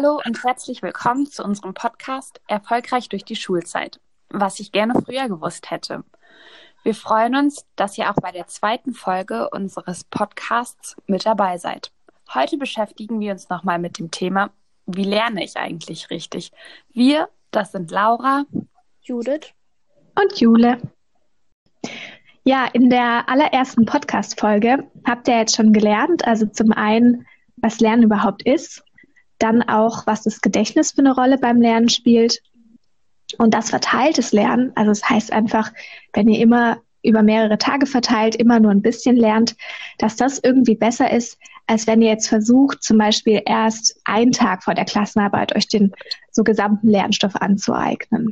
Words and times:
Hallo 0.00 0.20
und 0.24 0.44
herzlich 0.44 0.80
willkommen 0.80 1.26
zu 1.26 1.42
unserem 1.42 1.74
Podcast 1.74 2.40
Erfolgreich 2.46 3.08
durch 3.08 3.24
die 3.24 3.34
Schulzeit, 3.34 3.98
was 4.30 4.60
ich 4.60 4.70
gerne 4.70 4.94
früher 5.04 5.26
gewusst 5.26 5.72
hätte. 5.72 6.04
Wir 6.84 6.94
freuen 6.94 7.34
uns, 7.34 7.66
dass 7.74 7.98
ihr 7.98 8.08
auch 8.08 8.14
bei 8.14 8.30
der 8.30 8.46
zweiten 8.46 8.94
Folge 8.94 9.50
unseres 9.50 10.04
Podcasts 10.04 10.94
mit 11.08 11.26
dabei 11.26 11.58
seid. 11.58 11.90
Heute 12.32 12.58
beschäftigen 12.58 13.18
wir 13.18 13.32
uns 13.32 13.48
nochmal 13.48 13.80
mit 13.80 13.98
dem 13.98 14.12
Thema, 14.12 14.50
wie 14.86 15.02
lerne 15.02 15.42
ich 15.42 15.56
eigentlich 15.56 16.10
richtig? 16.10 16.52
Wir, 16.92 17.28
das 17.50 17.72
sind 17.72 17.90
Laura, 17.90 18.44
Judith 19.00 19.52
und 20.14 20.38
Jule. 20.38 20.80
Ja, 22.44 22.66
in 22.66 22.88
der 22.88 23.28
allerersten 23.28 23.84
Podcast-Folge 23.84 24.88
habt 25.04 25.26
ihr 25.26 25.38
jetzt 25.38 25.56
schon 25.56 25.72
gelernt, 25.72 26.24
also 26.24 26.46
zum 26.46 26.70
einen, 26.70 27.26
was 27.56 27.80
Lernen 27.80 28.04
überhaupt 28.04 28.44
ist, 28.44 28.84
dann 29.38 29.62
auch, 29.62 30.06
was 30.06 30.22
das 30.22 30.40
Gedächtnis 30.40 30.92
für 30.92 30.98
eine 30.98 31.14
Rolle 31.14 31.38
beim 31.38 31.60
Lernen 31.60 31.88
spielt 31.88 32.42
und 33.36 33.54
das 33.54 33.70
verteiltes 33.70 34.32
Lernen. 34.32 34.72
Also 34.74 34.90
es 34.90 35.00
das 35.00 35.10
heißt 35.10 35.32
einfach, 35.32 35.72
wenn 36.12 36.28
ihr 36.28 36.40
immer 36.40 36.78
über 37.02 37.22
mehrere 37.22 37.58
Tage 37.58 37.86
verteilt 37.86 38.34
immer 38.34 38.58
nur 38.58 38.72
ein 38.72 38.82
bisschen 38.82 39.16
lernt, 39.16 39.56
dass 39.98 40.16
das 40.16 40.40
irgendwie 40.42 40.74
besser 40.74 41.10
ist, 41.10 41.38
als 41.66 41.86
wenn 41.86 42.02
ihr 42.02 42.08
jetzt 42.08 42.28
versucht, 42.28 42.82
zum 42.82 42.98
Beispiel 42.98 43.42
erst 43.44 44.00
einen 44.04 44.32
Tag 44.32 44.64
vor 44.64 44.74
der 44.74 44.84
Klassenarbeit 44.84 45.54
euch 45.54 45.68
den 45.68 45.92
so 46.32 46.42
gesamten 46.42 46.88
Lernstoff 46.88 47.36
anzueignen. 47.36 48.30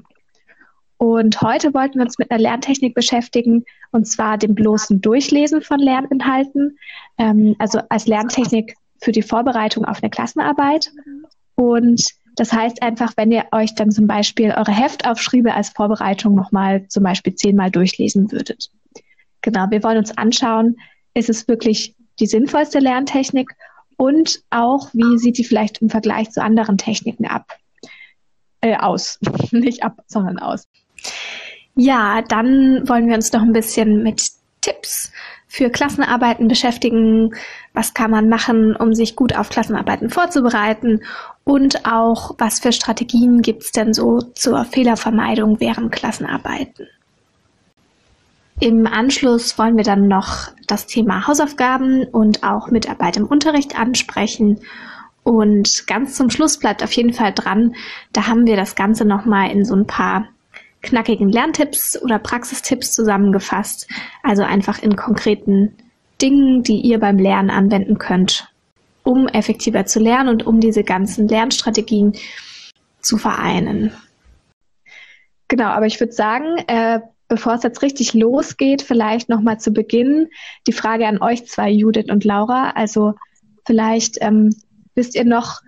Und 0.98 1.42
heute 1.42 1.74
wollten 1.74 1.98
wir 1.98 2.06
uns 2.06 2.18
mit 2.18 2.30
einer 2.30 2.40
Lerntechnik 2.40 2.94
beschäftigen, 2.94 3.64
und 3.92 4.06
zwar 4.06 4.38
dem 4.38 4.54
bloßen 4.54 5.02
Durchlesen 5.02 5.60
von 5.60 5.78
Lerninhalten, 5.78 6.78
ähm, 7.18 7.54
also 7.58 7.80
als 7.90 8.06
Lerntechnik 8.06 8.74
für 9.00 9.12
die 9.12 9.22
Vorbereitung 9.22 9.84
auf 9.84 10.02
eine 10.02 10.10
Klassenarbeit. 10.10 10.90
Und 11.54 12.04
das 12.36 12.52
heißt 12.52 12.82
einfach, 12.82 13.14
wenn 13.16 13.32
ihr 13.32 13.46
euch 13.52 13.74
dann 13.74 13.90
zum 13.90 14.06
Beispiel 14.06 14.50
eure 14.50 14.72
Heftaufschriebe 14.72 15.54
als 15.54 15.70
Vorbereitung 15.70 16.34
nochmal 16.34 16.86
zum 16.88 17.02
Beispiel 17.02 17.34
zehnmal 17.34 17.70
durchlesen 17.70 18.30
würdet. 18.30 18.70
Genau, 19.40 19.66
wir 19.70 19.82
wollen 19.82 19.98
uns 19.98 20.16
anschauen, 20.16 20.76
ist 21.14 21.30
es 21.30 21.48
wirklich 21.48 21.96
die 22.20 22.26
sinnvollste 22.26 22.78
Lerntechnik 22.78 23.50
und 23.96 24.42
auch, 24.50 24.90
wie 24.92 25.18
sieht 25.18 25.36
sie 25.36 25.44
vielleicht 25.44 25.78
im 25.78 25.88
Vergleich 25.88 26.30
zu 26.30 26.42
anderen 26.42 26.76
Techniken 26.76 27.26
ab? 27.26 27.56
Äh, 28.60 28.76
aus. 28.76 29.18
Nicht 29.50 29.82
ab, 29.82 30.02
sondern 30.06 30.38
aus. 30.38 30.68
Ja, 31.74 32.22
dann 32.22 32.88
wollen 32.88 33.08
wir 33.08 33.14
uns 33.14 33.32
noch 33.32 33.42
ein 33.42 33.52
bisschen 33.52 34.02
mit 34.02 34.22
Tipps 34.66 35.12
für 35.46 35.70
Klassenarbeiten 35.70 36.48
beschäftigen. 36.48 37.34
Was 37.72 37.94
kann 37.94 38.10
man 38.10 38.28
machen, 38.28 38.74
um 38.74 38.94
sich 38.94 39.14
gut 39.14 39.36
auf 39.36 39.48
Klassenarbeiten 39.48 40.10
vorzubereiten? 40.10 41.02
Und 41.44 41.86
auch, 41.86 42.34
was 42.38 42.58
für 42.58 42.72
Strategien 42.72 43.42
gibt 43.42 43.62
es 43.62 43.70
denn 43.70 43.94
so 43.94 44.20
zur 44.20 44.64
Fehlervermeidung 44.64 45.60
während 45.60 45.92
Klassenarbeiten? 45.92 46.88
Im 48.58 48.86
Anschluss 48.86 49.56
wollen 49.56 49.76
wir 49.76 49.84
dann 49.84 50.08
noch 50.08 50.48
das 50.66 50.86
Thema 50.86 51.28
Hausaufgaben 51.28 52.04
und 52.04 52.42
auch 52.42 52.70
Mitarbeit 52.70 53.16
im 53.16 53.26
Unterricht 53.26 53.78
ansprechen. 53.78 54.60
Und 55.22 55.86
ganz 55.86 56.16
zum 56.16 56.30
Schluss 56.30 56.58
bleibt 56.58 56.82
auf 56.82 56.92
jeden 56.92 57.12
Fall 57.12 57.32
dran, 57.32 57.76
da 58.12 58.26
haben 58.26 58.46
wir 58.46 58.56
das 58.56 58.74
Ganze 58.74 59.04
nochmal 59.04 59.50
in 59.50 59.64
so 59.64 59.76
ein 59.76 59.86
paar 59.86 60.26
knackigen 60.86 61.30
Lerntipps 61.30 62.00
oder 62.02 62.18
Praxistipps 62.18 62.92
zusammengefasst. 62.92 63.88
Also 64.22 64.42
einfach 64.42 64.82
in 64.82 64.96
konkreten 64.96 65.76
Dingen, 66.22 66.62
die 66.62 66.80
ihr 66.80 66.98
beim 66.98 67.18
Lernen 67.18 67.50
anwenden 67.50 67.98
könnt, 67.98 68.52
um 69.02 69.28
effektiver 69.28 69.84
zu 69.84 70.00
lernen 70.00 70.30
und 70.30 70.46
um 70.46 70.60
diese 70.60 70.82
ganzen 70.82 71.28
Lernstrategien 71.28 72.14
zu 73.00 73.18
vereinen. 73.18 73.92
Genau, 75.48 75.66
aber 75.66 75.86
ich 75.86 76.00
würde 76.00 76.12
sagen, 76.12 76.56
äh, 76.66 77.00
bevor 77.28 77.54
es 77.54 77.62
jetzt 77.62 77.82
richtig 77.82 78.14
losgeht, 78.14 78.82
vielleicht 78.82 79.28
nochmal 79.28 79.60
zu 79.60 79.72
Beginn 79.72 80.28
die 80.66 80.72
Frage 80.72 81.06
an 81.06 81.20
euch 81.20 81.46
zwei, 81.46 81.70
Judith 81.70 82.10
und 82.10 82.24
Laura. 82.24 82.70
Also 82.70 83.14
vielleicht 83.64 84.18
ähm, 84.20 84.54
wisst 84.94 85.14
ihr 85.14 85.24
noch, 85.24 85.60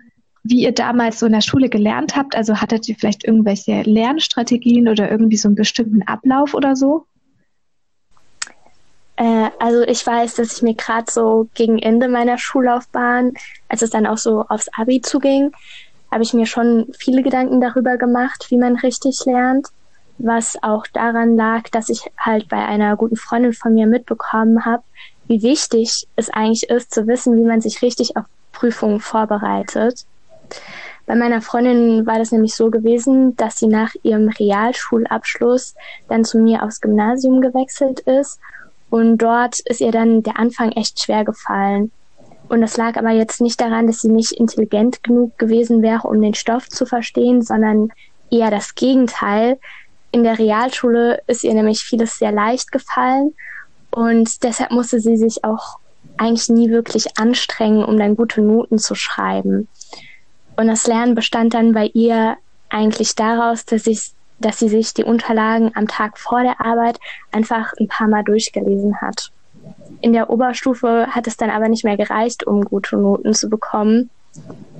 wie 0.49 0.63
ihr 0.63 0.73
damals 0.73 1.19
so 1.19 1.25
in 1.25 1.31
der 1.31 1.41
Schule 1.41 1.69
gelernt 1.69 2.15
habt. 2.15 2.35
Also 2.35 2.57
hattet 2.57 2.87
ihr 2.89 2.95
vielleicht 2.95 3.23
irgendwelche 3.23 3.81
Lernstrategien 3.83 4.87
oder 4.87 5.09
irgendwie 5.09 5.37
so 5.37 5.47
einen 5.47 5.55
bestimmten 5.55 6.01
Ablauf 6.03 6.53
oder 6.53 6.75
so? 6.75 7.05
Äh, 9.15 9.49
also 9.59 9.81
ich 9.81 10.05
weiß, 10.05 10.35
dass 10.35 10.57
ich 10.57 10.61
mir 10.61 10.75
gerade 10.75 11.11
so 11.11 11.47
gegen 11.53 11.79
Ende 11.79 12.07
meiner 12.07 12.37
Schullaufbahn, 12.37 13.33
als 13.67 13.81
es 13.81 13.89
dann 13.89 14.07
auch 14.07 14.17
so 14.17 14.45
aufs 14.49 14.69
Abi 14.77 15.01
zuging, 15.01 15.51
habe 16.11 16.23
ich 16.23 16.33
mir 16.33 16.45
schon 16.45 16.87
viele 16.97 17.21
Gedanken 17.21 17.61
darüber 17.61 17.97
gemacht, 17.97 18.47
wie 18.49 18.57
man 18.57 18.75
richtig 18.75 19.25
lernt 19.25 19.67
was 20.19 20.61
auch 20.61 20.85
daran 20.87 21.35
lag, 21.35 21.69
dass 21.69 21.89
ich 21.89 22.11
halt 22.17 22.49
bei 22.49 22.63
einer 22.63 22.95
guten 22.97 23.15
Freundin 23.15 23.53
von 23.53 23.73
mir 23.73 23.87
mitbekommen 23.87 24.65
habe, 24.65 24.83
wie 25.27 25.41
wichtig 25.41 26.07
es 26.15 26.29
eigentlich 26.29 26.69
ist, 26.69 26.93
zu 26.93 27.07
wissen, 27.07 27.37
wie 27.37 27.47
man 27.47 27.61
sich 27.61 27.81
richtig 27.81 28.17
auf 28.17 28.25
Prüfungen 28.51 28.99
vorbereitet. 28.99 30.05
Bei 31.05 31.15
meiner 31.15 31.41
Freundin 31.41 32.05
war 32.05 32.19
das 32.19 32.31
nämlich 32.31 32.53
so 32.53 32.69
gewesen, 32.69 33.35
dass 33.35 33.57
sie 33.57 33.67
nach 33.67 33.95
ihrem 34.03 34.29
Realschulabschluss 34.29 35.75
dann 36.07 36.23
zu 36.23 36.37
mir 36.37 36.63
aufs 36.63 36.81
Gymnasium 36.81 37.41
gewechselt 37.41 38.01
ist 38.01 38.39
und 38.89 39.17
dort 39.17 39.59
ist 39.61 39.81
ihr 39.81 39.91
dann 39.91 40.23
der 40.23 40.37
Anfang 40.37 40.71
echt 40.73 41.01
schwer 41.01 41.23
gefallen. 41.25 41.91
Und 42.47 42.61
das 42.61 42.77
lag 42.77 42.97
aber 42.97 43.11
jetzt 43.11 43.41
nicht 43.41 43.61
daran, 43.61 43.87
dass 43.87 44.01
sie 44.01 44.09
nicht 44.09 44.31
intelligent 44.31 45.03
genug 45.03 45.37
gewesen 45.37 45.81
wäre, 45.81 46.07
um 46.07 46.21
den 46.21 46.33
Stoff 46.33 46.67
zu 46.67 46.85
verstehen, 46.85 47.41
sondern 47.43 47.91
eher 48.31 48.49
das 48.49 48.75
Gegenteil, 48.75 49.59
in 50.11 50.23
der 50.23 50.39
Realschule 50.39 51.21
ist 51.27 51.43
ihr 51.43 51.53
nämlich 51.53 51.81
vieles 51.81 52.17
sehr 52.17 52.31
leicht 52.31 52.71
gefallen 52.71 53.35
und 53.91 54.43
deshalb 54.43 54.71
musste 54.71 54.99
sie 54.99 55.17
sich 55.17 55.43
auch 55.43 55.77
eigentlich 56.17 56.49
nie 56.49 56.69
wirklich 56.69 57.17
anstrengen, 57.17 57.83
um 57.83 57.97
dann 57.97 58.15
gute 58.15 58.41
Noten 58.41 58.79
zu 58.79 58.95
schreiben. 58.95 59.67
Und 60.59 60.67
das 60.67 60.87
Lernen 60.87 61.15
bestand 61.15 61.53
dann 61.53 61.71
bei 61.71 61.85
ihr 61.85 62.35
eigentlich 62.67 63.15
daraus, 63.15 63.63
dass, 63.63 63.87
ich, 63.87 64.11
dass 64.39 64.59
sie 64.59 64.67
sich 64.67 64.93
die 64.93 65.05
Unterlagen 65.05 65.71
am 65.73 65.87
Tag 65.87 66.17
vor 66.17 66.43
der 66.43 66.59
Arbeit 66.59 66.99
einfach 67.31 67.71
ein 67.79 67.87
paar 67.87 68.09
Mal 68.09 68.25
durchgelesen 68.25 68.99
hat. 68.99 69.31
In 70.01 70.11
der 70.11 70.29
Oberstufe 70.29 71.07
hat 71.11 71.27
es 71.27 71.37
dann 71.37 71.49
aber 71.49 71.69
nicht 71.69 71.85
mehr 71.85 71.95
gereicht, 71.95 72.45
um 72.45 72.65
gute 72.65 72.97
Noten 72.97 73.33
zu 73.33 73.49
bekommen. 73.49 74.09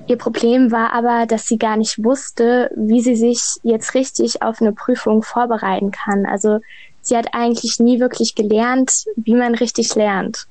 Ihr 0.08 0.18
Problem 0.18 0.70
war 0.74 0.92
aber, 0.92 1.26
dass 1.26 1.48
sie 1.48 1.58
gar 1.58 1.78
nicht 1.78 2.04
wusste, 2.04 2.70
wie 2.76 3.00
sie 3.00 3.16
sich 3.16 3.42
jetzt 3.64 3.94
richtig 3.94 4.42
auf 4.42 4.60
eine 4.60 4.74
Prüfung 4.74 5.24
vorbereiten 5.24 5.92
kann. 5.92 6.26
Also 6.26 6.60
sie 7.00 7.16
hat 7.16 7.34
eigentlich 7.34 7.80
nie 7.80 8.02
wirklich 8.02 8.36
gelernt, 8.36 9.06
wie 9.16 9.34
man 9.34 9.56
richtig 9.56 9.96
lernt. 9.96 10.46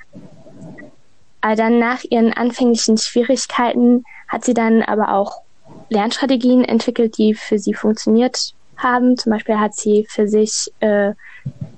Aber 1.42 1.54
dann 1.54 1.78
nach 1.78 2.02
ihren 2.08 2.32
anfänglichen 2.32 2.96
Schwierigkeiten 2.96 4.04
hat 4.28 4.44
sie 4.44 4.54
dann 4.54 4.82
aber 4.82 5.12
auch 5.12 5.42
Lernstrategien 5.88 6.64
entwickelt, 6.64 7.18
die 7.18 7.34
für 7.34 7.58
sie 7.58 7.74
funktioniert 7.74 8.54
haben. 8.76 9.16
Zum 9.16 9.32
Beispiel 9.32 9.58
hat 9.58 9.74
sie 9.74 10.06
für 10.08 10.28
sich, 10.28 10.72
äh, 10.80 11.12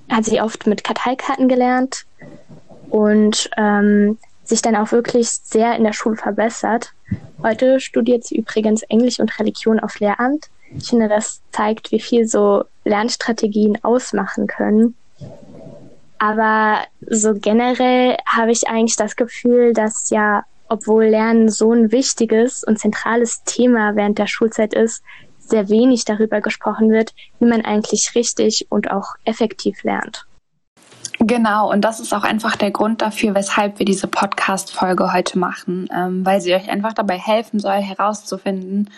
hat 0.09 0.25
sie 0.25 0.41
oft 0.41 0.67
mit 0.67 0.85
Karteikarten 0.85 1.49
gelernt 1.49 2.05
und 2.91 3.51
ähm, 3.57 4.19
sich 4.45 4.63
dann 4.63 4.77
auch 4.77 4.93
wirklich 4.93 5.29
sehr 5.31 5.77
in 5.77 5.85
der 5.85 5.93
Schule 5.93 6.17
verbessert. 6.17 6.93
Heute 7.43 7.81
studiert 7.81 8.25
sie 8.25 8.37
übrigens 8.37 8.83
Englisch 8.83 9.21
und 9.21 9.39
Religion 9.39 9.81
auf 9.81 9.99
Lehramt. 10.01 10.49
Ich 10.77 10.89
finde, 10.89 11.09
das 11.09 11.41
zeigt, 11.53 11.91
wie 11.91 12.01
viel 12.01 12.27
so 12.27 12.65
Lernstrategien 12.85 13.83
ausmachen 13.83 14.47
können. 14.47 14.95
Aber 16.19 16.81
so 17.09 17.35
generell 17.35 18.17
habe 18.27 18.53
ich 18.53 18.69
eigentlich 18.69 18.97
das 18.97 19.17
Gefühl, 19.17 19.73
dass 19.73 20.11
ja, 20.11 20.45
obwohl 20.71 21.07
Lernen 21.07 21.49
so 21.49 21.73
ein 21.73 21.93
wichtiges 21.93 22.65
und 22.65 22.79
zentrales 22.79 23.43
Thema 23.45 23.97
während 23.97 24.19
der 24.19 24.29
Schulzeit 24.29 24.73
ist, 24.73 25.03
sehr 25.39 25.69
wenig 25.69 26.05
darüber 26.05 26.41
gesprochen 26.41 26.91
wird, 26.91 27.13
wie 27.41 27.47
man 27.47 27.65
eigentlich 27.65 28.13
richtig 28.15 28.67
und 28.71 28.91
auch 28.91 29.17
effektiv 29.25 29.83
lernt. 29.83 30.27
Genau, 31.19 31.71
und 31.71 31.83
das 31.83 32.01
ist 32.01 32.15
auch 32.15 32.23
einfach 32.23 32.57
der 32.57 32.71
Grund 32.71 33.03
dafür, 33.03 33.35
weshalb 33.35 33.79
wir 33.79 33.85
diese 33.85 34.07
Podcast-Folge 34.07 35.13
heute 35.13 35.39
machen, 35.39 35.89
ähm, 35.95 36.25
weil 36.25 36.41
sie 36.41 36.55
euch 36.55 36.71
einfach 36.71 36.95
dabei 36.95 37.19
helfen 37.19 37.59
soll, 37.59 37.75
herauszufinden, 37.75 38.89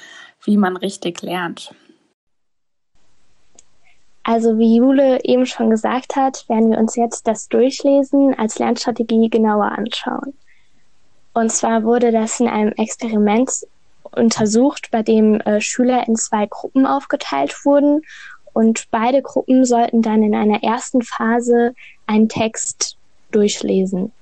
wie 0.45 0.57
man 0.57 0.77
richtig 0.77 1.23
lernt. 1.23 1.75
Also 4.25 4.57
wie 4.59 4.77
Jule 4.77 5.19
eben 5.25 5.47
schon 5.47 5.71
gesagt 5.71 6.15
hat, 6.15 6.49
werden 6.49 6.71
wir 6.71 6.79
uns 6.79 6.95
jetzt 6.95 7.27
das 7.27 7.49
Durchlesen 7.49 8.39
als 8.39 8.59
Lernstrategie 8.59 9.29
genauer 9.31 9.73
anschauen. 9.73 10.35
Und 11.35 11.51
zwar 11.51 11.85
wurde 11.85 12.13
das 12.13 12.41
in 12.41 12.49
einem 12.49 12.73
Experiment 12.73 13.51
untersucht, 14.15 14.91
bei 14.91 15.03
dem 15.03 15.41
äh, 15.41 15.61
Schüler 15.61 16.07
in 16.07 16.17
zwei 16.17 16.47
Gruppen 16.47 16.87
aufgeteilt 16.87 17.65
wurden 17.65 18.03
und 18.53 18.91
beide 18.91 19.23
Gruppen 19.23 19.65
sollten 19.65 20.03
dann 20.03 20.23
in 20.23 20.35
einer 20.35 20.63
ersten 20.63 21.03
Phase 21.03 21.75
einen 22.07 22.29
Text 22.29 22.97
durchlesen. 23.31 24.13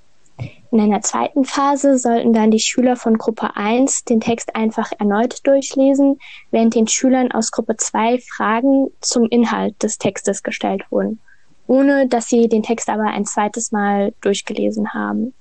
In 0.70 0.80
einer 0.80 1.02
zweiten 1.02 1.44
Phase 1.44 1.98
sollten 1.98 2.32
dann 2.32 2.52
die 2.52 2.60
Schüler 2.60 2.94
von 2.94 3.18
Gruppe 3.18 3.56
1 3.56 4.04
den 4.04 4.20
Text 4.20 4.54
einfach 4.54 4.92
erneut 4.98 5.44
durchlesen, 5.46 6.18
während 6.52 6.76
den 6.76 6.86
Schülern 6.86 7.32
aus 7.32 7.50
Gruppe 7.50 7.76
2 7.76 8.18
Fragen 8.20 8.88
zum 9.00 9.26
Inhalt 9.28 9.82
des 9.82 9.98
Textes 9.98 10.44
gestellt 10.44 10.84
wurden, 10.90 11.18
ohne 11.66 12.06
dass 12.06 12.28
sie 12.28 12.48
den 12.48 12.62
Text 12.62 12.88
aber 12.88 13.04
ein 13.04 13.26
zweites 13.26 13.72
Mal 13.72 14.14
durchgelesen 14.20 14.94
haben. 14.94 15.34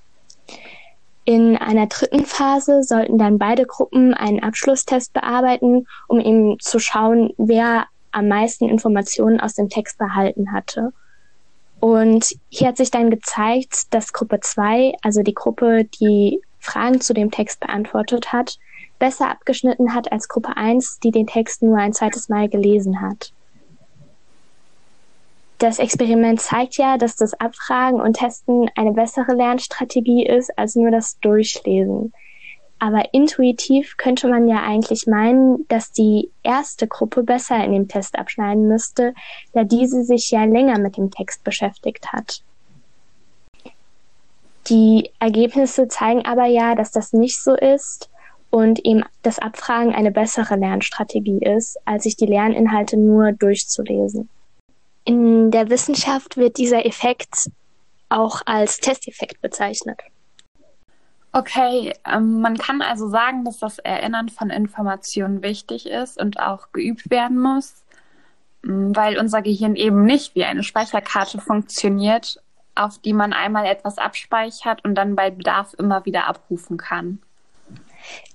In 1.29 1.57
einer 1.57 1.85
dritten 1.85 2.25
Phase 2.25 2.81
sollten 2.81 3.19
dann 3.19 3.37
beide 3.37 3.67
Gruppen 3.67 4.15
einen 4.15 4.41
Abschlusstest 4.41 5.13
bearbeiten, 5.13 5.85
um 6.07 6.19
eben 6.19 6.57
zu 6.59 6.79
schauen, 6.79 7.35
wer 7.37 7.85
am 8.11 8.27
meisten 8.27 8.67
Informationen 8.67 9.39
aus 9.39 9.53
dem 9.53 9.69
Text 9.69 9.99
behalten 9.99 10.51
hatte. 10.51 10.91
Und 11.79 12.33
hier 12.49 12.69
hat 12.69 12.77
sich 12.77 12.89
dann 12.89 13.11
gezeigt, 13.11 13.93
dass 13.93 14.11
Gruppe 14.11 14.39
2, 14.39 14.95
also 15.03 15.21
die 15.21 15.35
Gruppe, 15.35 15.83
die 16.01 16.41
Fragen 16.57 16.99
zu 16.99 17.13
dem 17.13 17.29
Text 17.29 17.59
beantwortet 17.59 18.33
hat, 18.33 18.57
besser 18.97 19.29
abgeschnitten 19.29 19.93
hat 19.93 20.11
als 20.11 20.29
Gruppe 20.29 20.57
1, 20.57 20.99
die 21.01 21.11
den 21.11 21.27
Text 21.27 21.61
nur 21.61 21.77
ein 21.77 21.93
zweites 21.93 22.29
Mal 22.29 22.49
gelesen 22.49 23.01
hat. 23.01 23.33
Das 25.59 25.77
Experiment 25.77 26.39
zeigt 26.39 26.77
ja, 26.77 26.97
dass 26.97 27.17
das 27.17 27.33
Abfragen 27.33 27.99
und 27.99 28.13
Testen 28.13 28.71
eine 28.75 28.93
bessere 28.93 29.33
Lernstrategie 29.35 30.25
ist 30.25 30.57
als 30.57 30.75
nur 30.75 30.89
das 30.89 31.19
Durchlesen. 31.19 32.13
Aber 32.79 33.13
intuitiv 33.13 33.97
könnte 33.97 34.29
man 34.29 34.47
ja 34.47 34.63
eigentlich 34.63 35.05
meinen, 35.05 35.67
dass 35.67 35.91
die 35.91 36.31
erste 36.43 36.87
Gruppe 36.87 37.23
besser 37.23 37.61
in 37.61 37.73
dem 37.73 37.89
Test 37.89 38.17
abschneiden 38.17 38.69
müsste, 38.69 39.13
da 39.51 39.65
diese 39.65 40.05
sich 40.05 40.31
ja 40.31 40.45
länger 40.45 40.79
mit 40.79 40.95
dem 40.95 41.11
Text 41.11 41.43
beschäftigt 41.43 42.13
hat. 42.13 42.41
Die 44.67 45.09
Ergebnisse 45.19 45.89
zeigen 45.89 46.25
aber 46.25 46.45
ja, 46.45 46.73
dass 46.73 46.91
das 46.91 47.11
nicht 47.11 47.37
so 47.43 47.53
ist 47.53 48.09
und 48.49 48.85
eben 48.85 49.03
das 49.23 49.39
Abfragen 49.39 49.93
eine 49.93 50.11
bessere 50.11 50.55
Lernstrategie 50.55 51.39
ist, 51.39 51.77
als 51.83 52.03
sich 52.03 52.15
die 52.15 52.27
Lerninhalte 52.27 52.95
nur 52.95 53.33
durchzulesen. 53.33 54.29
In 55.09 55.49
der 55.49 55.71
Wissenschaft 55.71 56.37
wird 56.37 56.59
dieser 56.59 56.85
Effekt 56.85 57.49
auch 58.09 58.43
als 58.45 58.77
Testeffekt 58.77 59.41
bezeichnet. 59.41 59.99
Okay, 61.31 61.95
ähm, 62.05 62.41
man 62.41 62.59
kann 62.59 62.83
also 62.83 63.09
sagen, 63.09 63.43
dass 63.43 63.57
das 63.57 63.79
Erinnern 63.79 64.29
von 64.29 64.51
Informationen 64.51 65.41
wichtig 65.41 65.87
ist 65.87 66.21
und 66.21 66.39
auch 66.39 66.71
geübt 66.73 67.09
werden 67.09 67.39
muss, 67.39 67.83
mm, 68.61 68.91
weil 68.95 69.17
unser 69.17 69.41
Gehirn 69.41 69.75
eben 69.75 70.03
nicht 70.03 70.35
wie 70.35 70.45
eine 70.45 70.61
Speicherkarte 70.61 71.41
funktioniert, 71.41 72.39
auf 72.75 72.99
die 72.99 73.13
man 73.13 73.33
einmal 73.33 73.65
etwas 73.65 73.97
abspeichert 73.97 74.85
und 74.85 74.93
dann 74.93 75.15
bei 75.15 75.31
Bedarf 75.31 75.73
immer 75.73 76.05
wieder 76.05 76.27
abrufen 76.27 76.77
kann. 76.77 77.17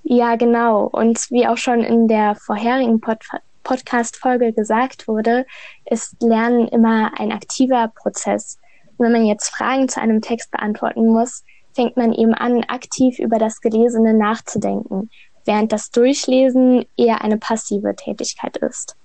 Ja, 0.03 0.35
genau. 0.35 0.87
Und 0.87 1.31
wie 1.31 1.47
auch 1.47 1.57
schon 1.57 1.85
in 1.85 2.09
der 2.09 2.35
vorherigen 2.35 3.01
Pod 3.01 3.23
Podcast-Folge 3.65 4.53
gesagt 4.53 5.09
wurde, 5.09 5.45
ist 5.85 6.23
Lernen 6.23 6.69
immer 6.69 7.19
ein 7.19 7.33
aktiver 7.33 7.89
Prozess. 7.89 8.59
Wenn 8.99 9.13
man 9.13 9.27
jetzt 9.27 9.49
Fragen 9.49 9.89
zu 9.89 10.01
einem 10.01 10.21
Text 10.21 10.53
beantworten 10.53 11.09
muss, 11.09 11.43
fängt 11.75 11.97
man 11.97 12.13
eben 12.13 12.35
an, 12.35 12.63
aktiv 12.65 13.19
über 13.19 13.39
das 13.39 13.61
Gelesene 13.61 14.15
nachzudenken, 14.15 15.11
während 15.45 15.73
das 15.73 15.91
Durchlesen 15.91 16.85
eher 16.97 17.23
eine 17.23 17.39
passive 17.39 17.97
Tätigkeit 17.97 18.57
ist. 18.59 18.97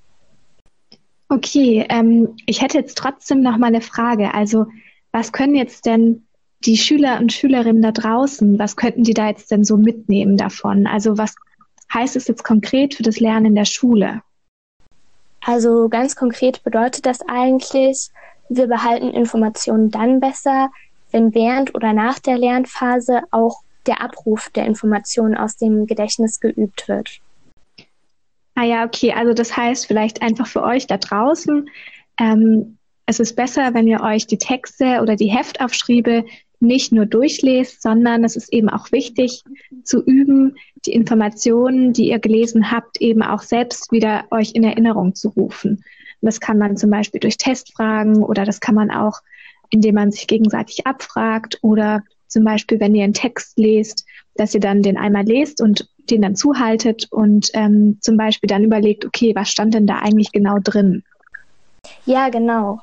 Okay, 1.30 1.86
ähm, 1.90 2.36
ich 2.46 2.62
hätte 2.62 2.78
jetzt 2.78 2.98
trotzdem 2.98 3.42
noch 3.42 3.58
mal 3.58 3.68
eine 3.68 3.82
Frage. 3.82 4.34
Also, 4.34 4.66
was 5.12 5.32
können 5.32 5.56
jetzt 5.56 5.86
denn 5.86 6.26
die 6.66 6.78
Schüler 6.78 7.20
und 7.20 7.32
Schülerinnen 7.32 7.82
da 7.82 7.92
draußen, 7.92 8.60
was 8.60 8.76
könnten 8.76 9.04
die 9.04 9.14
da 9.14 9.28
jetzt 9.28 9.52
denn 9.52 9.64
so 9.64 9.78
mitnehmen 9.78 10.38
davon? 10.38 10.88
Also, 10.88 11.18
was 11.18 11.36
heißt 11.94 12.16
es 12.16 12.28
jetzt 12.28 12.44
konkret 12.44 12.96
für 12.96 13.04
das 13.04 13.20
Lernen 13.20 13.48
in 13.48 13.56
der 13.56 13.66
Schule? 13.66 14.22
Also 15.42 15.90
ganz 15.90 16.16
konkret 16.16 16.64
bedeutet 16.64 17.06
das 17.06 17.20
eigentlich, 17.28 18.10
wir 18.50 18.68
behalten 18.68 19.10
Informationen 19.10 19.92
dann 19.92 20.20
besser, 20.20 20.70
wenn 21.12 21.34
während 21.34 21.76
oder 21.76 21.94
nach 21.94 22.20
der 22.20 22.38
Lernphase 22.38 23.22
auch 23.32 23.62
der 23.86 24.02
Abruf 24.02 24.50
der 24.50 24.66
Informationen 24.66 25.36
aus 25.36 25.58
dem 25.58 25.88
Gedächtnis 25.88 26.40
geübt 26.40 26.88
wird. 26.88 27.20
Ah 28.56 28.64
ja, 28.64 28.86
okay. 28.86 29.14
Also 29.14 29.34
das 29.34 29.56
heißt 29.56 29.88
vielleicht 29.88 30.22
einfach 30.22 30.48
für 30.48 30.64
euch 30.64 30.86
da 30.86 30.98
draußen, 30.98 31.70
ähm, 32.20 32.78
es 33.06 33.20
ist 33.20 33.36
besser, 33.36 33.74
wenn 33.74 33.88
ihr 33.88 34.02
euch 34.02 34.28
die 34.28 34.38
Texte 34.38 35.00
oder 35.02 35.16
die 35.16 35.32
Heftaufschriebe 35.32 36.26
nicht 36.60 36.92
nur 36.92 37.06
durchlest, 37.06 37.82
sondern 37.82 38.24
es 38.24 38.36
ist 38.36 38.52
eben 38.52 38.70
auch 38.70 38.92
wichtig 38.92 39.44
zu 39.84 40.04
üben, 40.04 40.58
die 40.86 40.94
Informationen, 40.94 41.94
die 41.94 42.10
ihr 42.10 42.20
gelesen 42.20 42.72
habt, 42.72 43.00
eben 43.02 43.22
auch 43.22 43.42
selbst 43.42 43.92
wieder 43.92 44.26
euch 44.32 44.52
in 44.54 44.64
Erinnerung 44.64 45.16
zu 45.16 45.30
rufen. 45.30 45.84
Und 46.22 46.26
das 46.26 46.40
kann 46.40 46.58
man 46.58 46.76
zum 46.76 46.90
Beispiel 46.90 47.20
durch 47.20 47.38
Testfragen 47.38 48.24
oder 48.24 48.44
das 48.44 48.60
kann 48.60 48.76
man 48.76 48.92
auch 48.92 49.22
indem 49.70 49.96
man 49.96 50.12
sich 50.12 50.28
gegenseitig 50.28 50.86
abfragt 50.86 51.60
oder 51.62 52.04
zum 52.28 52.44
Beispiel, 52.44 52.80
wenn 52.80 52.96
ihr 52.96 53.04
einen 53.04 53.14
Text 53.14 53.58
lest, 53.58 54.06
dass 54.36 54.54
ihr 54.54 54.60
dann 54.60 54.84
den 54.84 54.98
einmal 54.98 55.26
lest 55.26 55.62
und 55.62 55.88
den 56.10 56.22
dann 56.22 56.36
zuhaltet 56.36 57.08
und 57.12 57.50
ähm, 57.54 57.98
zum 58.02 58.18
Beispiel 58.18 58.48
dann 58.48 58.64
überlegt, 58.64 59.06
okay, 59.06 59.34
was 59.36 59.50
stand 59.50 59.74
denn 59.74 59.88
da 59.88 60.00
eigentlich 60.00 60.32
genau 60.32 60.58
drin? 60.60 61.04
Ja, 62.06 62.30
genau. 62.30 62.80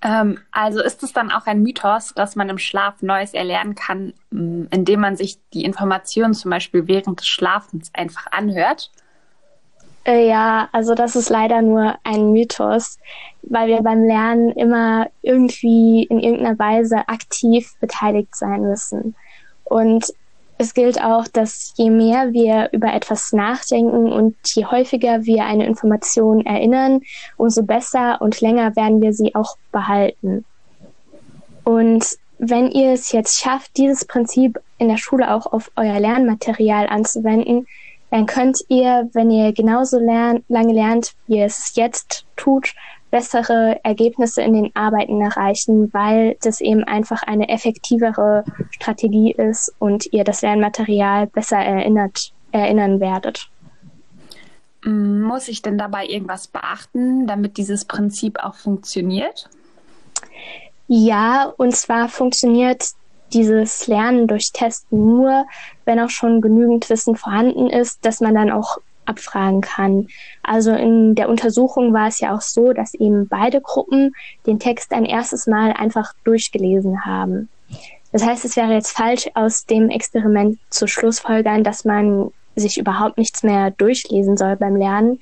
Ähm, 0.00 0.38
also 0.52 0.80
ist 0.80 1.02
es 1.02 1.12
dann 1.12 1.32
auch 1.32 1.46
ein 1.46 1.62
Mythos, 1.62 2.12
dass 2.14 2.36
man 2.36 2.48
im 2.48 2.58
Schlaf 2.58 3.02
Neues 3.02 3.34
erlernen 3.34 3.74
kann, 3.74 4.14
mm, 4.30 4.66
indem 4.70 5.00
man 5.00 5.16
sich 5.16 5.38
die 5.52 5.64
Informationen 5.64 6.34
zum 6.34 6.50
Beispiel 6.50 6.86
während 6.86 7.20
des 7.20 7.26
Schlafens 7.26 7.90
einfach 7.94 8.26
anhört? 8.30 8.90
Äh, 10.04 10.28
ja, 10.28 10.68
also 10.72 10.94
das 10.94 11.16
ist 11.16 11.30
leider 11.30 11.62
nur 11.62 11.96
ein 12.04 12.32
Mythos, 12.32 12.98
weil 13.42 13.68
wir 13.68 13.82
beim 13.82 14.04
Lernen 14.04 14.52
immer 14.52 15.08
irgendwie 15.22 16.04
in 16.04 16.20
irgendeiner 16.20 16.58
Weise 16.58 17.08
aktiv 17.08 17.74
beteiligt 17.80 18.36
sein 18.36 18.62
müssen. 18.62 19.16
Und 19.64 20.06
es 20.58 20.74
gilt 20.74 21.00
auch, 21.00 21.28
dass 21.28 21.72
je 21.76 21.88
mehr 21.88 22.32
wir 22.32 22.70
über 22.72 22.92
etwas 22.92 23.32
nachdenken 23.32 24.12
und 24.12 24.36
je 24.44 24.66
häufiger 24.66 25.24
wir 25.24 25.44
eine 25.44 25.66
Information 25.66 26.44
erinnern, 26.44 27.00
umso 27.36 27.62
besser 27.62 28.20
und 28.20 28.40
länger 28.40 28.74
werden 28.74 29.00
wir 29.00 29.12
sie 29.12 29.36
auch 29.36 29.56
behalten. 29.70 30.44
Und 31.62 32.04
wenn 32.38 32.70
ihr 32.70 32.92
es 32.92 33.12
jetzt 33.12 33.40
schafft, 33.40 33.76
dieses 33.76 34.04
Prinzip 34.04 34.60
in 34.78 34.88
der 34.88 34.96
Schule 34.96 35.32
auch 35.32 35.46
auf 35.46 35.70
euer 35.76 36.00
Lernmaterial 36.00 36.88
anzuwenden, 36.88 37.66
dann 38.10 38.26
könnt 38.26 38.58
ihr, 38.68 39.08
wenn 39.12 39.30
ihr 39.30 39.52
genauso 39.52 39.98
lern 39.98 40.44
lange 40.48 40.72
lernt, 40.72 41.14
wie 41.26 41.38
ihr 41.38 41.44
es 41.44 41.72
jetzt 41.76 42.24
tut, 42.36 42.74
bessere 43.10 43.80
Ergebnisse 43.84 44.42
in 44.42 44.52
den 44.52 44.70
Arbeiten 44.74 45.20
erreichen, 45.20 45.92
weil 45.92 46.36
das 46.42 46.60
eben 46.60 46.84
einfach 46.84 47.22
eine 47.22 47.48
effektivere 47.48 48.44
Strategie 48.70 49.32
ist 49.32 49.74
und 49.78 50.12
ihr 50.12 50.24
das 50.24 50.42
Lernmaterial 50.42 51.26
besser 51.26 51.58
erinnert, 51.58 52.32
erinnern 52.52 53.00
werdet. 53.00 53.48
Muss 54.84 55.48
ich 55.48 55.62
denn 55.62 55.78
dabei 55.78 56.06
irgendwas 56.06 56.46
beachten, 56.46 57.26
damit 57.26 57.56
dieses 57.56 57.84
Prinzip 57.84 58.38
auch 58.38 58.54
funktioniert? 58.54 59.48
Ja, 60.86 61.52
und 61.56 61.74
zwar 61.74 62.08
funktioniert 62.08 62.84
dieses 63.32 63.86
Lernen 63.86 64.26
durch 64.26 64.52
Testen 64.52 64.98
nur, 64.98 65.46
wenn 65.84 66.00
auch 66.00 66.10
schon 66.10 66.40
genügend 66.40 66.88
Wissen 66.88 67.16
vorhanden 67.16 67.68
ist, 67.68 68.04
dass 68.04 68.20
man 68.20 68.34
dann 68.34 68.50
auch 68.50 68.78
abfragen 69.08 69.60
kann. 69.60 70.08
Also 70.42 70.72
in 70.72 71.14
der 71.14 71.28
Untersuchung 71.28 71.92
war 71.92 72.08
es 72.08 72.20
ja 72.20 72.34
auch 72.34 72.40
so, 72.40 72.72
dass 72.72 72.94
eben 72.94 73.28
beide 73.28 73.60
Gruppen 73.60 74.14
den 74.46 74.58
Text 74.58 74.92
ein 74.92 75.04
erstes 75.04 75.46
Mal 75.46 75.72
einfach 75.72 76.12
durchgelesen 76.24 77.04
haben. 77.04 77.48
Das 78.12 78.24
heißt, 78.24 78.44
es 78.44 78.56
wäre 78.56 78.72
jetzt 78.72 78.96
falsch, 78.96 79.28
aus 79.34 79.66
dem 79.66 79.90
Experiment 79.90 80.58
zu 80.70 80.86
schlussfolgern, 80.86 81.62
dass 81.62 81.84
man 81.84 82.30
sich 82.56 82.78
überhaupt 82.78 83.18
nichts 83.18 83.42
mehr 83.42 83.70
durchlesen 83.70 84.36
soll 84.36 84.56
beim 84.56 84.76
Lernen. 84.76 85.20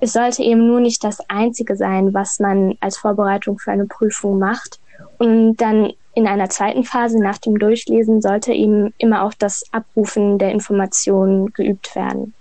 Es 0.00 0.12
sollte 0.12 0.42
eben 0.42 0.66
nur 0.66 0.80
nicht 0.80 1.02
das 1.02 1.20
Einzige 1.30 1.76
sein, 1.76 2.12
was 2.12 2.38
man 2.38 2.76
als 2.80 2.98
Vorbereitung 2.98 3.58
für 3.58 3.72
eine 3.72 3.86
Prüfung 3.86 4.38
macht. 4.38 4.78
Und 5.18 5.56
dann 5.56 5.92
in 6.14 6.26
einer 6.26 6.48
zweiten 6.48 6.84
Phase 6.84 7.22
nach 7.22 7.38
dem 7.38 7.58
Durchlesen 7.58 8.20
sollte 8.20 8.52
eben 8.52 8.92
immer 8.98 9.24
auch 9.24 9.34
das 9.34 9.64
Abrufen 9.72 10.38
der 10.38 10.52
Informationen 10.52 11.52
geübt 11.52 11.94
werden. 11.94 12.34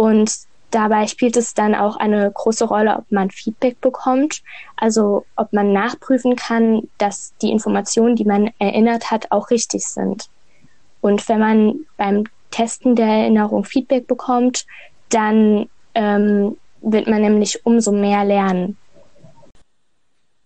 Und 0.00 0.32
dabei 0.70 1.06
spielt 1.08 1.36
es 1.36 1.52
dann 1.52 1.74
auch 1.74 1.96
eine 1.96 2.30
große 2.32 2.64
Rolle, 2.64 2.96
ob 2.96 3.12
man 3.12 3.30
Feedback 3.30 3.82
bekommt, 3.82 4.42
also 4.76 5.26
ob 5.36 5.52
man 5.52 5.74
nachprüfen 5.74 6.36
kann, 6.36 6.88
dass 6.96 7.34
die 7.42 7.50
Informationen, 7.50 8.16
die 8.16 8.24
man 8.24 8.48
erinnert 8.58 9.10
hat, 9.10 9.30
auch 9.30 9.50
richtig 9.50 9.86
sind. 9.86 10.30
Und 11.02 11.28
wenn 11.28 11.38
man 11.38 11.74
beim 11.98 12.24
Testen 12.50 12.96
der 12.96 13.08
Erinnerung 13.08 13.64
Feedback 13.64 14.06
bekommt, 14.06 14.64
dann 15.10 15.68
ähm, 15.94 16.56
wird 16.80 17.06
man 17.06 17.20
nämlich 17.20 17.66
umso 17.66 17.92
mehr 17.92 18.24
lernen. 18.24 18.78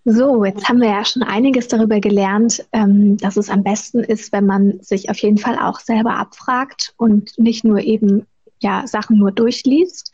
So, 0.04 0.44
jetzt 0.44 0.68
haben 0.68 0.80
wir 0.80 0.88
ja 0.88 1.04
schon 1.04 1.22
einiges 1.22 1.68
darüber 1.68 2.00
gelernt, 2.00 2.66
ähm, 2.72 3.18
dass 3.18 3.36
es 3.36 3.50
am 3.50 3.62
besten 3.62 4.00
ist, 4.00 4.32
wenn 4.32 4.46
man 4.46 4.80
sich 4.80 5.10
auf 5.10 5.18
jeden 5.18 5.38
Fall 5.38 5.60
auch 5.60 5.78
selber 5.78 6.16
abfragt 6.16 6.92
und 6.96 7.38
nicht 7.38 7.62
nur 7.62 7.78
eben 7.78 8.26
ja 8.64 8.86
Sachen 8.88 9.18
nur 9.18 9.30
durchliest. 9.30 10.12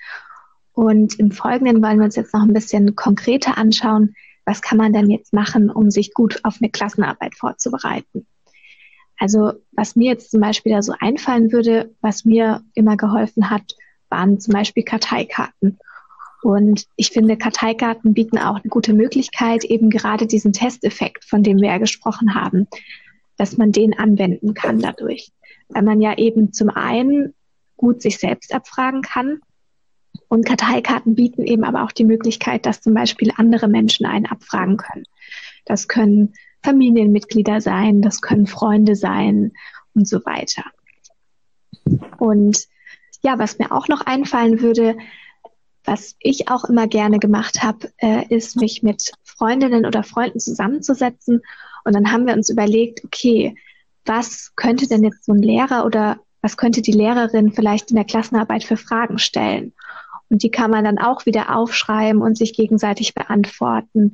Und 0.72 1.18
im 1.18 1.30
Folgenden 1.30 1.82
wollen 1.82 1.98
wir 1.98 2.04
uns 2.04 2.16
jetzt 2.16 2.34
noch 2.34 2.42
ein 2.42 2.52
bisschen 2.52 2.94
konkreter 2.94 3.56
anschauen, 3.56 4.14
was 4.44 4.62
kann 4.62 4.78
man 4.78 4.92
denn 4.92 5.10
jetzt 5.10 5.32
machen, 5.32 5.70
um 5.70 5.90
sich 5.90 6.12
gut 6.12 6.40
auf 6.44 6.58
eine 6.60 6.70
Klassenarbeit 6.70 7.34
vorzubereiten. 7.34 8.26
Also 9.18 9.52
was 9.72 9.96
mir 9.96 10.10
jetzt 10.10 10.30
zum 10.30 10.40
Beispiel 10.40 10.72
da 10.72 10.82
so 10.82 10.94
einfallen 10.98 11.52
würde, 11.52 11.94
was 12.00 12.24
mir 12.24 12.62
immer 12.74 12.96
geholfen 12.96 13.50
hat, 13.50 13.74
waren 14.08 14.40
zum 14.40 14.54
Beispiel 14.54 14.82
Karteikarten. 14.82 15.78
Und 16.42 16.86
ich 16.96 17.10
finde, 17.10 17.36
Karteikarten 17.36 18.14
bieten 18.14 18.38
auch 18.38 18.56
eine 18.56 18.70
gute 18.70 18.94
Möglichkeit, 18.94 19.64
eben 19.64 19.90
gerade 19.90 20.26
diesen 20.26 20.54
Testeffekt, 20.54 21.24
von 21.24 21.42
dem 21.42 21.58
wir 21.58 21.68
ja 21.68 21.78
gesprochen 21.78 22.34
haben, 22.34 22.66
dass 23.36 23.58
man 23.58 23.72
den 23.72 23.98
anwenden 23.98 24.54
kann 24.54 24.78
dadurch. 24.78 25.32
Weil 25.68 25.82
man 25.82 26.00
ja 26.00 26.16
eben 26.16 26.52
zum 26.52 26.70
einen 26.70 27.34
gut 27.80 28.02
sich 28.02 28.18
selbst 28.18 28.54
abfragen 28.54 29.00
kann. 29.00 29.40
Und 30.28 30.44
Karteikarten 30.44 31.14
bieten 31.14 31.42
eben 31.44 31.64
aber 31.64 31.82
auch 31.82 31.92
die 31.92 32.04
Möglichkeit, 32.04 32.66
dass 32.66 32.82
zum 32.82 32.92
Beispiel 32.92 33.32
andere 33.36 33.68
Menschen 33.68 34.04
einen 34.04 34.26
abfragen 34.26 34.76
können. 34.76 35.04
Das 35.64 35.88
können 35.88 36.34
Familienmitglieder 36.62 37.62
sein, 37.62 38.02
das 38.02 38.20
können 38.20 38.46
Freunde 38.46 38.96
sein 38.96 39.52
und 39.94 40.06
so 40.06 40.24
weiter. 40.26 40.64
Und 42.18 42.66
ja, 43.22 43.38
was 43.38 43.58
mir 43.58 43.72
auch 43.72 43.88
noch 43.88 44.02
einfallen 44.02 44.60
würde, 44.60 44.96
was 45.84 46.16
ich 46.20 46.48
auch 46.48 46.64
immer 46.64 46.86
gerne 46.86 47.18
gemacht 47.18 47.62
habe, 47.62 47.90
äh, 47.96 48.26
ist, 48.28 48.56
mich 48.56 48.82
mit 48.82 49.12
Freundinnen 49.24 49.86
oder 49.86 50.02
Freunden 50.02 50.38
zusammenzusetzen. 50.38 51.40
Und 51.84 51.94
dann 51.94 52.12
haben 52.12 52.26
wir 52.26 52.34
uns 52.34 52.50
überlegt, 52.50 53.02
okay, 53.04 53.56
was 54.04 54.52
könnte 54.54 54.86
denn 54.86 55.02
jetzt 55.02 55.24
so 55.24 55.32
ein 55.32 55.42
Lehrer 55.42 55.86
oder 55.86 56.20
was 56.42 56.56
könnte 56.56 56.82
die 56.82 56.92
Lehrerin 56.92 57.52
vielleicht 57.52 57.90
in 57.90 57.96
der 57.96 58.04
Klassenarbeit 58.04 58.64
für 58.64 58.76
Fragen 58.76 59.18
stellen? 59.18 59.72
Und 60.30 60.42
die 60.42 60.50
kann 60.50 60.70
man 60.70 60.84
dann 60.84 60.98
auch 60.98 61.26
wieder 61.26 61.56
aufschreiben 61.56 62.22
und 62.22 62.38
sich 62.38 62.54
gegenseitig 62.54 63.14
beantworten. 63.14 64.12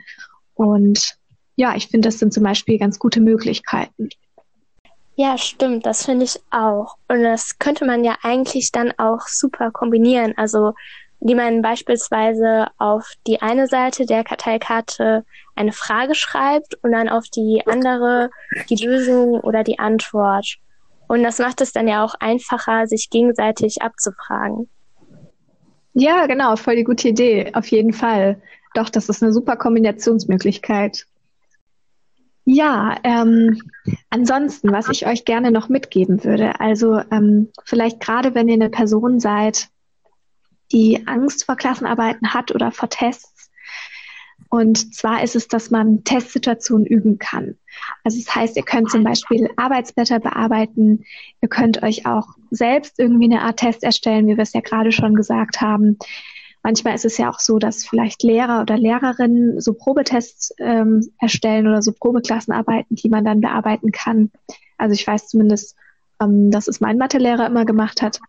Und 0.54 1.16
ja, 1.56 1.74
ich 1.76 1.88
finde, 1.88 2.08
das 2.08 2.18
sind 2.18 2.32
zum 2.32 2.42
Beispiel 2.42 2.78
ganz 2.78 2.98
gute 2.98 3.20
Möglichkeiten. 3.20 4.08
Ja, 5.14 5.38
stimmt, 5.38 5.86
das 5.86 6.04
finde 6.04 6.24
ich 6.24 6.40
auch. 6.50 6.96
Und 7.08 7.22
das 7.22 7.58
könnte 7.58 7.86
man 7.86 8.04
ja 8.04 8.16
eigentlich 8.22 8.70
dann 8.72 8.92
auch 8.98 9.26
super 9.28 9.70
kombinieren. 9.70 10.34
Also 10.36 10.74
die 11.20 11.34
man 11.34 11.62
beispielsweise 11.62 12.66
auf 12.78 13.12
die 13.26 13.40
eine 13.40 13.66
Seite 13.66 14.04
der 14.04 14.22
Karteikarte 14.24 15.24
eine 15.54 15.72
Frage 15.72 16.14
schreibt 16.14 16.74
und 16.82 16.92
dann 16.92 17.08
auf 17.08 17.24
die 17.28 17.62
andere 17.66 18.30
die 18.68 18.84
Lösung 18.84 19.40
oder 19.40 19.64
die 19.64 19.78
Antwort. 19.78 20.58
Und 21.08 21.22
das 21.22 21.38
macht 21.38 21.60
es 21.60 21.72
dann 21.72 21.88
ja 21.88 22.04
auch 22.04 22.14
einfacher, 22.18 22.86
sich 22.86 23.10
gegenseitig 23.10 23.82
abzufragen. 23.82 24.68
Ja, 25.94 26.26
genau, 26.26 26.56
voll 26.56 26.76
die 26.76 26.84
gute 26.84 27.08
Idee, 27.08 27.52
auf 27.54 27.68
jeden 27.68 27.92
Fall. 27.92 28.42
Doch, 28.74 28.90
das 28.90 29.08
ist 29.08 29.22
eine 29.22 29.32
super 29.32 29.56
Kombinationsmöglichkeit. 29.56 31.06
Ja, 32.44 32.96
ähm, 33.02 33.60
ansonsten, 34.10 34.70
was 34.70 34.88
ich 34.88 35.06
euch 35.06 35.24
gerne 35.24 35.50
noch 35.50 35.68
mitgeben 35.68 36.22
würde, 36.22 36.60
also 36.60 37.00
ähm, 37.10 37.48
vielleicht 37.64 37.98
gerade 37.98 38.34
wenn 38.34 38.48
ihr 38.48 38.54
eine 38.54 38.70
Person 38.70 39.18
seid, 39.18 39.68
die 40.70 41.06
Angst 41.06 41.44
vor 41.44 41.56
Klassenarbeiten 41.56 42.34
hat 42.34 42.54
oder 42.54 42.70
vor 42.70 42.88
Tests. 42.88 43.35
Und 44.48 44.94
zwar 44.94 45.22
ist 45.22 45.36
es, 45.36 45.48
dass 45.48 45.70
man 45.70 46.04
Testsituationen 46.04 46.86
üben 46.86 47.18
kann. 47.18 47.56
Also 48.04 48.18
das 48.18 48.34
heißt, 48.34 48.56
ihr 48.56 48.62
könnt 48.62 48.90
zum 48.90 49.02
Beispiel 49.02 49.50
Arbeitsblätter 49.56 50.20
bearbeiten, 50.20 51.04
ihr 51.40 51.48
könnt 51.48 51.82
euch 51.82 52.06
auch 52.06 52.28
selbst 52.50 52.98
irgendwie 52.98 53.24
eine 53.24 53.42
Art 53.42 53.58
Test 53.58 53.82
erstellen, 53.82 54.26
wie 54.26 54.36
wir 54.36 54.42
es 54.42 54.52
ja 54.52 54.60
gerade 54.60 54.92
schon 54.92 55.14
gesagt 55.14 55.60
haben. 55.60 55.98
Manchmal 56.62 56.94
ist 56.94 57.04
es 57.04 57.18
ja 57.18 57.30
auch 57.30 57.38
so, 57.38 57.58
dass 57.58 57.86
vielleicht 57.86 58.22
Lehrer 58.22 58.60
oder 58.60 58.76
Lehrerinnen 58.76 59.60
so 59.60 59.72
Probetests 59.72 60.52
ähm, 60.58 61.08
erstellen 61.20 61.66
oder 61.66 61.82
so 61.82 61.92
Probeklassenarbeiten, 61.92 62.96
die 62.96 63.08
man 63.08 63.24
dann 63.24 63.40
bearbeiten 63.40 63.92
kann. 63.92 64.30
Also 64.78 64.94
ich 64.94 65.06
weiß 65.06 65.28
zumindest, 65.28 65.76
ähm, 66.20 66.50
dass 66.50 66.66
es 66.66 66.80
mein 66.80 66.98
Mathelehrer 66.98 67.46
immer 67.46 67.64
gemacht 67.64 68.02
hat. 68.02 68.20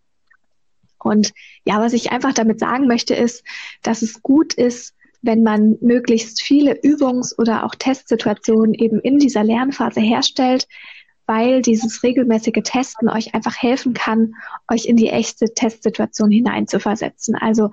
Und 0.98 1.32
ja, 1.64 1.80
was 1.80 1.92
ich 1.92 2.12
einfach 2.12 2.32
damit 2.32 2.60
sagen 2.60 2.86
möchte, 2.86 3.14
ist, 3.14 3.44
dass 3.82 4.02
es 4.02 4.22
gut 4.22 4.54
ist, 4.54 4.94
wenn 5.22 5.42
man 5.42 5.76
möglichst 5.80 6.42
viele 6.42 6.74
Übungs- 6.74 7.36
oder 7.36 7.64
auch 7.64 7.74
Testsituationen 7.74 8.74
eben 8.74 9.00
in 9.00 9.18
dieser 9.18 9.44
Lernphase 9.44 10.00
herstellt, 10.00 10.66
weil 11.26 11.60
dieses 11.60 12.02
regelmäßige 12.02 12.62
Testen 12.64 13.08
euch 13.08 13.34
einfach 13.34 13.56
helfen 13.56 13.92
kann, 13.92 14.34
euch 14.70 14.86
in 14.86 14.96
die 14.96 15.10
echte 15.10 15.52
Testsituation 15.52 16.30
hineinzuversetzen. 16.30 17.34
Also 17.34 17.70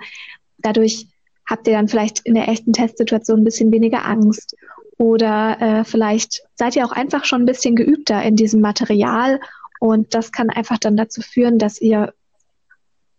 dadurch 0.58 1.08
habt 1.48 1.68
ihr 1.68 1.74
dann 1.74 1.88
vielleicht 1.88 2.22
in 2.26 2.34
der 2.34 2.50
echten 2.50 2.74
Testsituation 2.74 3.42
ein 3.42 3.46
bisschen 3.46 3.72
weniger 3.72 4.06
Angst 4.06 4.56
oder 4.98 5.62
äh, 5.62 5.84
vielleicht 5.84 6.42
seid 6.56 6.76
ihr 6.76 6.86
auch 6.86 6.92
einfach 6.92 7.26
schon 7.26 7.44
ein 7.44 7.46
bisschen 7.46 7.76
geübter 7.76 8.22
in 8.24 8.36
diesem 8.36 8.62
Material 8.62 9.40
und 9.80 10.14
das 10.16 10.32
kann 10.32 10.50
einfach 10.50 10.78
dann 10.78 10.98
dazu 10.98 11.22
führen, 11.22 11.60
dass 11.60 11.80
ihr 11.80 12.14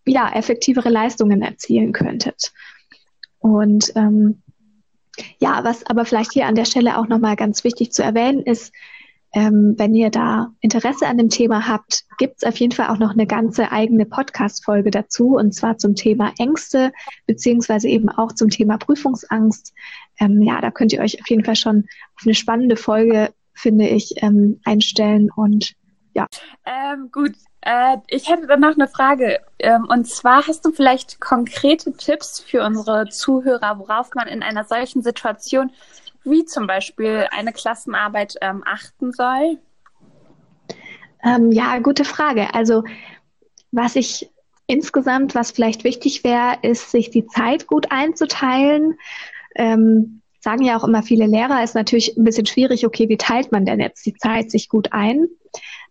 ja, 0.06 0.32
effektivere 0.32 0.88
Leistungen 0.88 1.42
erzielen 1.42 1.92
könntet. 1.92 2.52
Und 3.38 3.92
ähm, 3.94 4.42
ja, 5.38 5.64
was 5.64 5.86
aber 5.86 6.04
vielleicht 6.04 6.32
hier 6.32 6.46
an 6.46 6.54
der 6.54 6.64
Stelle 6.64 6.98
auch 6.98 7.08
nochmal 7.08 7.36
ganz 7.36 7.64
wichtig 7.64 7.92
zu 7.92 8.02
erwähnen 8.02 8.40
ist, 8.40 8.72
ähm, 9.32 9.74
wenn 9.76 9.94
ihr 9.94 10.10
da 10.10 10.52
Interesse 10.60 11.06
an 11.06 11.18
dem 11.18 11.28
Thema 11.28 11.68
habt, 11.68 12.04
gibt 12.16 12.36
es 12.38 12.44
auf 12.48 12.56
jeden 12.56 12.72
Fall 12.72 12.88
auch 12.88 12.98
noch 12.98 13.10
eine 13.10 13.26
ganze 13.26 13.70
eigene 13.70 14.06
Podcast-Folge 14.06 14.90
dazu, 14.90 15.36
und 15.36 15.52
zwar 15.52 15.76
zum 15.76 15.94
Thema 15.94 16.32
Ängste, 16.38 16.92
beziehungsweise 17.26 17.88
eben 17.88 18.08
auch 18.08 18.32
zum 18.32 18.48
Thema 18.48 18.78
Prüfungsangst. 18.78 19.74
Ähm, 20.20 20.40
ja, 20.40 20.60
da 20.60 20.70
könnt 20.70 20.92
ihr 20.92 21.00
euch 21.00 21.20
auf 21.20 21.28
jeden 21.28 21.44
Fall 21.44 21.56
schon 21.56 21.84
auf 22.16 22.22
eine 22.24 22.34
spannende 22.34 22.76
Folge, 22.76 23.30
finde 23.52 23.88
ich, 23.88 24.14
ähm, 24.22 24.60
einstellen 24.64 25.28
und 25.34 25.74
ja. 26.14 26.26
Ähm, 26.64 27.10
gut, 27.12 27.32
äh, 27.66 27.96
ich 28.06 28.30
hätte 28.30 28.46
dann 28.46 28.60
noch 28.60 28.74
eine 28.74 28.86
Frage. 28.86 29.40
Ähm, 29.58 29.88
und 29.90 30.06
zwar 30.06 30.46
hast 30.46 30.64
du 30.64 30.70
vielleicht 30.70 31.20
konkrete 31.20 31.92
Tipps 31.92 32.38
für 32.38 32.64
unsere 32.64 33.08
Zuhörer, 33.08 33.80
worauf 33.80 34.14
man 34.14 34.28
in 34.28 34.42
einer 34.42 34.64
solchen 34.64 35.02
Situation 35.02 35.72
wie 36.22 36.44
zum 36.44 36.66
Beispiel 36.66 37.26
eine 37.30 37.52
Klassenarbeit 37.52 38.34
ähm, 38.40 38.62
achten 38.64 39.12
soll? 39.12 39.58
Ähm, 41.24 41.50
ja, 41.50 41.78
gute 41.78 42.04
Frage. 42.04 42.54
Also 42.54 42.84
was 43.72 43.96
ich 43.96 44.30
insgesamt, 44.68 45.34
was 45.34 45.50
vielleicht 45.50 45.82
wichtig 45.82 46.22
wäre, 46.22 46.58
ist, 46.62 46.92
sich 46.92 47.10
die 47.10 47.26
Zeit 47.26 47.66
gut 47.66 47.90
einzuteilen. 47.90 48.94
Ähm, 49.56 50.22
sagen 50.40 50.62
ja 50.62 50.76
auch 50.76 50.84
immer 50.84 51.02
viele 51.02 51.26
Lehrer, 51.26 51.64
ist 51.64 51.74
natürlich 51.74 52.16
ein 52.16 52.22
bisschen 52.22 52.46
schwierig, 52.46 52.86
okay, 52.86 53.08
wie 53.08 53.16
teilt 53.16 53.50
man 53.50 53.66
denn 53.66 53.80
jetzt 53.80 54.06
die 54.06 54.14
Zeit 54.14 54.52
sich 54.52 54.68
gut 54.68 54.92
ein? 54.92 55.26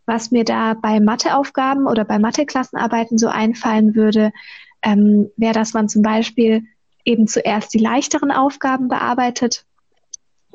Was 0.05 0.31
mir 0.31 0.43
da 0.43 0.75
bei 0.75 0.99
Matheaufgaben 0.99 1.87
oder 1.87 2.05
bei 2.05 2.19
Matheklassenarbeiten 2.19 3.17
so 3.17 3.27
einfallen 3.27 3.95
würde, 3.95 4.31
ähm, 4.83 5.31
wäre, 5.35 5.53
dass 5.53 5.73
man 5.73 5.89
zum 5.89 6.03
Beispiel 6.03 6.63
eben 7.05 7.27
zuerst 7.27 7.73
die 7.73 7.79
leichteren 7.79 8.31
Aufgaben 8.31 8.87
bearbeitet. 8.87 9.65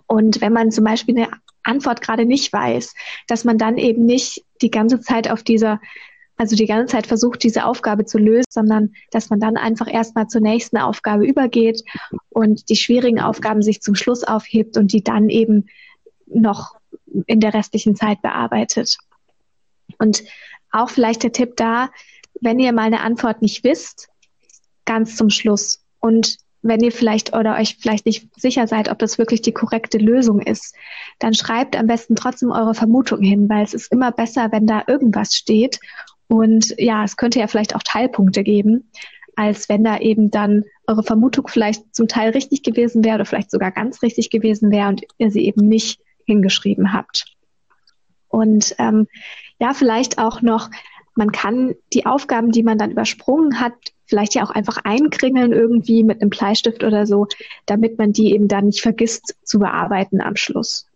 Und 0.07 0.41
wenn 0.41 0.53
man 0.53 0.71
zum 0.71 0.85
Beispiel 0.85 1.17
eine 1.17 1.29
Antwort 1.63 2.01
gerade 2.01 2.27
nicht 2.27 2.53
weiß, 2.53 2.95
dass 3.27 3.45
man 3.45 3.59
dann 3.59 3.79
eben 3.79 4.05
nicht 4.05 4.45
die 4.63 4.71
ganze 4.71 5.01
Zeit 5.01 5.31
auf 5.31 5.43
dieser, 5.43 5.81
also 6.37 6.57
die 6.57 6.67
ganze 6.67 6.93
Zeit 6.93 7.07
versucht, 7.07 7.43
diese 7.43 7.65
Aufgabe 7.65 8.05
zu 8.07 8.19
lösen, 8.19 8.47
sondern 8.51 8.93
dass 9.11 9.31
man 9.31 9.41
dann 9.41 9.57
einfach 9.57 9.93
erstmal 9.93 10.27
zur 10.27 10.41
nächsten 10.41 10.79
Aufgabe 10.79 11.27
übergeht 11.27 11.83
und 12.29 12.69
die 12.71 12.77
schwierigen 12.77 13.21
Aufgaben 13.21 13.63
sich 13.63 13.83
zum 13.83 13.95
Schluss 13.95 14.25
aufhebt 14.25 14.77
und 14.77 14.93
die 14.93 15.05
dann 15.05 15.29
eben 15.29 15.67
noch 16.27 16.77
in 17.27 17.41
der 17.41 17.55
restlichen 17.55 17.95
Zeit 17.95 18.23
bearbeitet. 18.23 18.99
Und 20.01 20.25
auch 20.73 20.91
vielleicht 20.91 21.23
der 21.23 21.33
Tipp 21.33 21.57
da, 21.57 21.91
wenn 22.41 22.59
ihr 22.59 22.73
mal 22.73 22.83
eine 22.87 23.01
Antwort 23.01 23.43
nicht 23.43 23.63
wisst, 23.63 24.09
ganz 24.85 25.15
zum 25.17 25.31
Schluss. 25.31 25.85
Und 26.01 26.39
wenn 26.63 26.81
ihr 26.81 26.93
vielleicht 26.93 27.35
oder 27.35 27.57
euch 27.57 27.77
vielleicht 27.79 28.07
nicht 28.07 28.29
sicher 28.37 28.67
seid, 28.67 28.91
ob 28.91 28.99
das 28.99 29.19
wirklich 29.19 29.43
die 29.43 29.53
korrekte 29.53 29.99
Lösung 29.99 30.41
ist, 30.41 30.75
dann 31.19 31.35
schreibt 31.35 31.77
am 31.77 31.87
besten 31.87 32.17
trotzdem 32.17 32.51
eure 32.51 32.75
Vermutung 32.75 33.23
hin, 33.23 33.49
weil 33.49 33.65
es 33.65 33.75
ist 33.75 33.93
immer 33.93 34.13
besser, 34.13 34.53
wenn 34.53 34.67
da 34.67 34.83
irgendwas 34.87 35.35
steht. 35.35 35.79
Und 36.29 36.75
ja, 36.79 37.05
es 37.05 37.17
könnte 37.17 37.41
ja 37.41 37.47
vielleicht 37.47 37.75
auch 37.75 37.83
Teilpunkte 37.83 38.43
geben, 38.43 38.91
als 39.37 39.69
wenn 39.69 39.85
da 39.85 39.99
eben 39.99 40.31
dann 40.31 40.65
eure 40.87 41.03
Vermutung 41.03 41.49
vielleicht 41.49 41.95
zum 41.95 42.09
Teil 42.09 42.31
richtig 42.31 42.63
gewesen 42.63 43.05
wäre 43.05 43.17
oder 43.17 43.25
vielleicht 43.25 43.51
sogar 43.51 43.71
ganz 43.71 44.03
richtig 44.03 44.31
gewesen 44.31 44.71
wäre 44.71 44.89
und 44.89 45.03
ihr 45.19 45.31
sie 45.31 45.47
eben 45.47 45.67
nicht 45.67 46.01
hingeschrieben 46.27 46.93
habt. 46.93 47.25
Und 48.29 48.75
ähm, 48.79 49.09
ja, 49.61 49.75
vielleicht 49.75 50.19
auch 50.19 50.43
noch, 50.43 50.71
man 51.15 51.33
kann 51.33 51.75
die 51.93 52.07
Aufgaben, 52.07 52.51
die 52.51 52.63
man 52.63 52.79
dann 52.79 52.91
übersprungen 52.91 53.61
hat, 53.61 53.75
vielleicht 54.07 54.35
ja 54.35 54.43
auch 54.43 54.51
einfach 54.51 54.79
einkringeln 54.85 55.53
irgendwie 55.53 56.03
mit 56.03 56.21
einem 56.21 56.31
Bleistift 56.31 56.83
oder 56.83 57.07
so, 57.07 57.27
damit 57.67 57.99
man 57.99 58.13
die 58.13 58.33
eben 58.33 58.49
dann 58.49 58.67
nicht 58.67 58.81
vergisst 58.81 59.37
zu 59.45 59.59
bearbeiten 59.59 60.21
am 60.21 60.37
Schluss. 60.37 60.87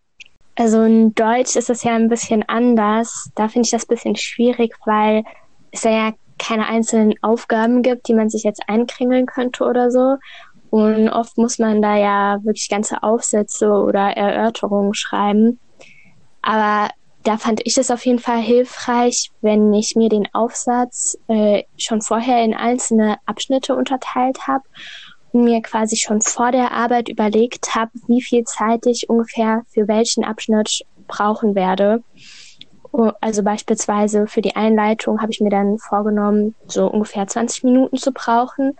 Also 0.55 0.83
in 0.83 1.13
Deutsch 1.15 1.55
ist 1.55 1.69
es 1.69 1.83
ja 1.83 1.95
ein 1.95 2.09
bisschen 2.09 2.43
anders. 2.47 3.29
Da 3.35 3.47
finde 3.47 3.65
ich 3.65 3.71
das 3.71 3.85
ein 3.85 3.89
bisschen 3.89 4.15
schwierig, 4.15 4.75
weil 4.85 5.23
es 5.71 5.83
ja 5.83 6.13
keine 6.37 6.67
einzelnen 6.67 7.13
Aufgaben 7.21 7.81
gibt, 7.81 8.07
die 8.07 8.13
man 8.13 8.29
sich 8.29 8.43
jetzt 8.43 8.63
einkringeln 8.67 9.25
könnte 9.25 9.65
oder 9.65 9.91
so. 9.91 10.15
Und 10.69 11.09
oft 11.09 11.37
muss 11.37 11.59
man 11.59 11.81
da 11.81 11.97
ja 11.97 12.39
wirklich 12.43 12.69
ganze 12.69 13.03
Aufsätze 13.03 13.69
oder 13.69 14.17
Erörterungen 14.17 14.93
schreiben. 14.93 15.59
Aber 16.41 16.89
da 17.25 17.37
fand 17.37 17.61
ich 17.65 17.77
es 17.77 17.89
auf 17.89 18.05
jeden 18.05 18.19
Fall 18.19 18.39
hilfreich, 18.39 19.31
wenn 19.41 19.73
ich 19.73 19.95
mir 19.95 20.09
den 20.09 20.27
Aufsatz 20.33 21.17
äh, 21.27 21.63
schon 21.75 22.01
vorher 22.01 22.43
in 22.43 22.53
einzelne 22.53 23.17
Abschnitte 23.25 23.75
unterteilt 23.75 24.47
habe 24.47 24.63
und 25.31 25.43
mir 25.43 25.61
quasi 25.63 25.97
schon 25.97 26.21
vor 26.21 26.51
der 26.51 26.71
Arbeit 26.71 27.09
überlegt 27.09 27.73
habe, 27.73 27.91
wie 28.07 28.21
viel 28.21 28.43
Zeit 28.43 28.85
ich 28.85 29.09
ungefähr 29.09 29.63
für 29.73 29.87
welchen 29.87 30.23
Abschnitt 30.23 30.85
brauchen 31.07 31.55
werde. 31.55 32.03
Also 33.19 33.43
beispielsweise 33.43 34.27
für 34.27 34.41
die 34.41 34.55
Einleitung 34.55 35.19
habe 35.19 35.31
ich 35.31 35.41
mir 35.41 35.49
dann 35.49 35.79
vorgenommen, 35.79 36.55
so 36.67 36.87
ungefähr 36.87 37.27
20 37.27 37.63
Minuten 37.63 37.97
zu 37.97 38.11
brauchen. 38.11 38.77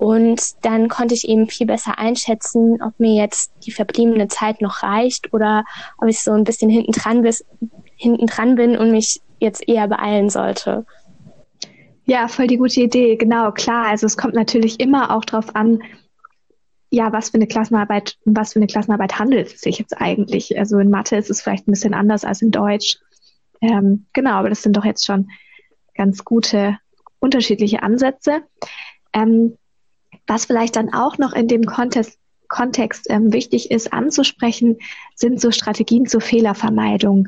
Und 0.00 0.64
dann 0.64 0.88
konnte 0.88 1.12
ich 1.12 1.28
eben 1.28 1.46
viel 1.46 1.66
besser 1.66 1.98
einschätzen, 1.98 2.80
ob 2.82 2.98
mir 2.98 3.16
jetzt 3.16 3.52
die 3.66 3.70
verbliebene 3.70 4.28
Zeit 4.28 4.62
noch 4.62 4.82
reicht 4.82 5.34
oder 5.34 5.62
ob 5.98 6.08
ich 6.08 6.22
so 6.22 6.32
ein 6.32 6.44
bisschen 6.44 6.70
hinten 6.70 6.92
dran, 6.92 7.20
bin 8.56 8.78
und 8.78 8.92
mich 8.92 9.20
jetzt 9.40 9.68
eher 9.68 9.88
beeilen 9.88 10.30
sollte. 10.30 10.86
Ja, 12.06 12.28
voll 12.28 12.46
die 12.46 12.56
gute 12.56 12.80
Idee, 12.80 13.16
genau, 13.16 13.52
klar. 13.52 13.88
Also 13.88 14.06
es 14.06 14.16
kommt 14.16 14.32
natürlich 14.32 14.80
immer 14.80 15.14
auch 15.14 15.26
darauf 15.26 15.54
an, 15.54 15.82
ja, 16.88 17.12
was 17.12 17.28
für 17.28 17.34
eine 17.34 17.46
Klassenarbeit, 17.46 18.16
was 18.24 18.54
für 18.54 18.58
eine 18.58 18.68
Klassenarbeit 18.68 19.18
handelt 19.18 19.48
es 19.48 19.60
sich 19.60 19.78
jetzt 19.78 20.00
eigentlich? 20.00 20.58
Also 20.58 20.78
in 20.78 20.88
Mathe 20.88 21.16
ist 21.16 21.28
es 21.28 21.42
vielleicht 21.42 21.68
ein 21.68 21.72
bisschen 21.72 21.92
anders 21.92 22.24
als 22.24 22.40
in 22.40 22.50
Deutsch. 22.50 22.96
Ähm, 23.60 24.06
genau, 24.14 24.32
aber 24.32 24.48
das 24.48 24.62
sind 24.62 24.78
doch 24.78 24.86
jetzt 24.86 25.04
schon 25.04 25.28
ganz 25.94 26.24
gute 26.24 26.78
unterschiedliche 27.18 27.82
Ansätze. 27.82 28.44
Ähm, 29.12 29.58
was 30.30 30.44
vielleicht 30.44 30.76
dann 30.76 30.94
auch 30.94 31.18
noch 31.18 31.32
in 31.32 31.48
dem 31.48 31.64
Kontext, 31.64 32.16
Kontext 32.46 33.10
ähm, 33.10 33.32
wichtig 33.32 33.72
ist 33.72 33.92
anzusprechen, 33.92 34.78
sind 35.16 35.40
so 35.40 35.50
Strategien 35.50 36.06
zur 36.06 36.20
Fehlervermeidung. 36.20 37.26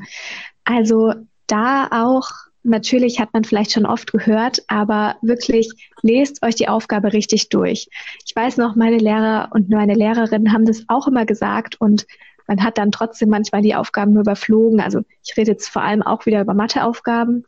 Also 0.63 1.13
da 1.47 1.89
auch, 1.91 2.29
natürlich 2.63 3.19
hat 3.19 3.33
man 3.33 3.43
vielleicht 3.43 3.73
schon 3.73 3.85
oft 3.85 4.13
gehört, 4.13 4.63
aber 4.69 5.17
wirklich 5.21 5.69
lest 6.01 6.43
euch 6.43 6.55
die 6.55 6.69
Aufgabe 6.69 7.11
richtig 7.11 7.49
durch. 7.49 7.89
Ich 8.25 8.33
weiß 8.33 8.55
noch, 8.55 8.77
meine 8.77 8.99
Lehrer 8.99 9.49
und 9.51 9.69
meine 9.69 9.95
Lehrerinnen 9.95 10.53
haben 10.53 10.65
das 10.65 10.85
auch 10.87 11.05
immer 11.05 11.25
gesagt 11.25 11.75
und 11.81 12.07
man 12.47 12.63
hat 12.63 12.77
dann 12.77 12.91
trotzdem 12.91 13.27
manchmal 13.27 13.61
die 13.61 13.75
Aufgaben 13.75 14.17
überflogen. 14.17 14.79
Also 14.79 15.01
ich 15.25 15.35
rede 15.35 15.51
jetzt 15.51 15.67
vor 15.67 15.81
allem 15.81 16.03
auch 16.03 16.25
wieder 16.25 16.39
über 16.39 16.53
Matheaufgaben, 16.53 17.43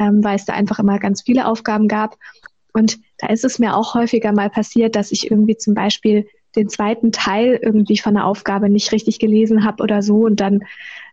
ähm, 0.00 0.24
weil 0.24 0.34
es 0.34 0.46
da 0.46 0.54
einfach 0.54 0.80
immer 0.80 0.98
ganz 0.98 1.22
viele 1.22 1.46
Aufgaben 1.46 1.86
gab. 1.86 2.16
Und 2.72 2.98
da 3.18 3.28
ist 3.28 3.44
es 3.44 3.58
mir 3.58 3.76
auch 3.76 3.94
häufiger 3.94 4.32
mal 4.32 4.50
passiert, 4.50 4.96
dass 4.96 5.12
ich 5.12 5.30
irgendwie 5.30 5.56
zum 5.56 5.74
Beispiel 5.74 6.26
den 6.54 6.68
zweiten 6.68 7.12
Teil 7.12 7.58
irgendwie 7.62 7.98
von 7.98 8.14
der 8.14 8.26
Aufgabe 8.26 8.68
nicht 8.68 8.92
richtig 8.92 9.18
gelesen 9.18 9.64
habe 9.64 9.82
oder 9.82 10.02
so 10.02 10.24
und 10.24 10.40
dann 10.40 10.60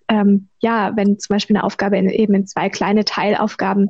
ähm, 0.08 0.48
ja, 0.60 0.96
wenn 0.96 1.20
zum 1.20 1.34
Beispiel 1.36 1.56
eine 1.56 1.64
Aufgabe 1.64 1.98
in, 1.98 2.10
eben 2.10 2.34
in 2.34 2.48
zwei 2.48 2.70
kleine 2.70 3.06
Teilaufgaben 3.06 3.90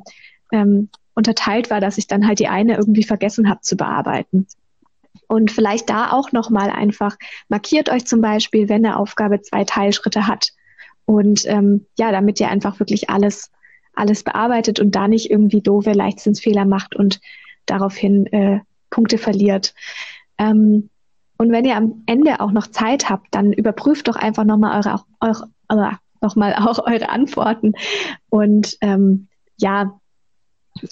ähm, 0.52 0.88
unterteilt 1.14 1.70
war, 1.70 1.80
dass 1.80 1.98
ich 1.98 2.06
dann 2.06 2.26
halt 2.26 2.38
die 2.38 2.48
eine 2.48 2.76
irgendwie 2.76 3.04
vergessen 3.04 3.48
habe 3.48 3.60
zu 3.60 3.76
bearbeiten. 3.76 4.46
Und 5.26 5.50
vielleicht 5.50 5.88
da 5.88 6.10
auch 6.12 6.32
nochmal 6.32 6.70
einfach 6.70 7.16
markiert 7.48 7.88
euch 7.88 8.04
zum 8.06 8.20
Beispiel, 8.20 8.68
wenn 8.68 8.84
eine 8.84 8.98
Aufgabe 8.98 9.40
zwei 9.40 9.64
Teilschritte 9.64 10.26
hat. 10.26 10.48
Und 11.06 11.44
ähm, 11.46 11.86
ja, 11.98 12.12
damit 12.12 12.40
ihr 12.40 12.48
einfach 12.48 12.78
wirklich 12.78 13.10
alles, 13.10 13.50
alles 13.94 14.22
bearbeitet 14.22 14.80
und 14.80 14.94
da 14.94 15.08
nicht 15.08 15.30
irgendwie 15.30 15.60
doofe 15.60 15.92
Leichtsinnsfehler 15.92 16.64
macht 16.64 16.96
und 16.96 17.20
daraufhin 17.66 18.26
äh, 18.26 18.60
Punkte 18.90 19.18
verliert. 19.18 19.74
Ähm, 20.38 20.90
und 21.36 21.50
wenn 21.50 21.64
ihr 21.64 21.76
am 21.76 22.02
Ende 22.06 22.40
auch 22.40 22.52
noch 22.52 22.68
Zeit 22.68 23.10
habt, 23.10 23.34
dann 23.34 23.52
überprüft 23.52 24.08
doch 24.08 24.16
einfach 24.16 24.44
nochmal 24.44 24.78
eure, 24.78 25.02
eure, 25.20 25.98
nochmal 26.20 26.54
auch 26.54 26.78
eure 26.86 27.08
Antworten. 27.08 27.72
Und 28.28 28.76
ähm, 28.80 29.28
ja, 29.56 29.98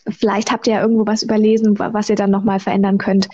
vielleicht 0.08 0.52
habt 0.52 0.66
ihr 0.66 0.74
ja 0.74 0.82
irgendwo 0.82 1.06
was 1.06 1.22
überlesen, 1.22 1.78
was 1.78 2.08
ihr 2.08 2.16
dann 2.16 2.30
nochmal 2.30 2.60
verändern 2.60 2.98
könnt. 2.98 3.28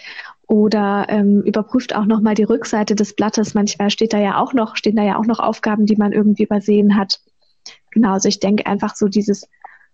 Oder 0.46 1.06
ähm, 1.10 1.42
überprüft 1.42 1.94
auch 1.94 2.06
nochmal 2.06 2.34
die 2.34 2.44
Rückseite 2.44 2.94
des 2.94 3.14
Blattes. 3.14 3.52
Manchmal 3.52 3.90
steht 3.90 4.14
da 4.14 4.18
ja 4.18 4.38
auch 4.38 4.54
noch, 4.54 4.76
stehen 4.76 4.96
da 4.96 5.02
ja 5.02 5.18
auch 5.18 5.26
noch 5.26 5.40
Aufgaben, 5.40 5.84
die 5.84 5.96
man 5.96 6.12
irgendwie 6.12 6.44
übersehen 6.44 6.96
hat. 6.96 7.20
Genau, 7.90 8.12
also 8.12 8.28
ich 8.28 8.40
denke 8.40 8.64
einfach 8.66 8.96
so 8.96 9.08
dieses 9.08 9.46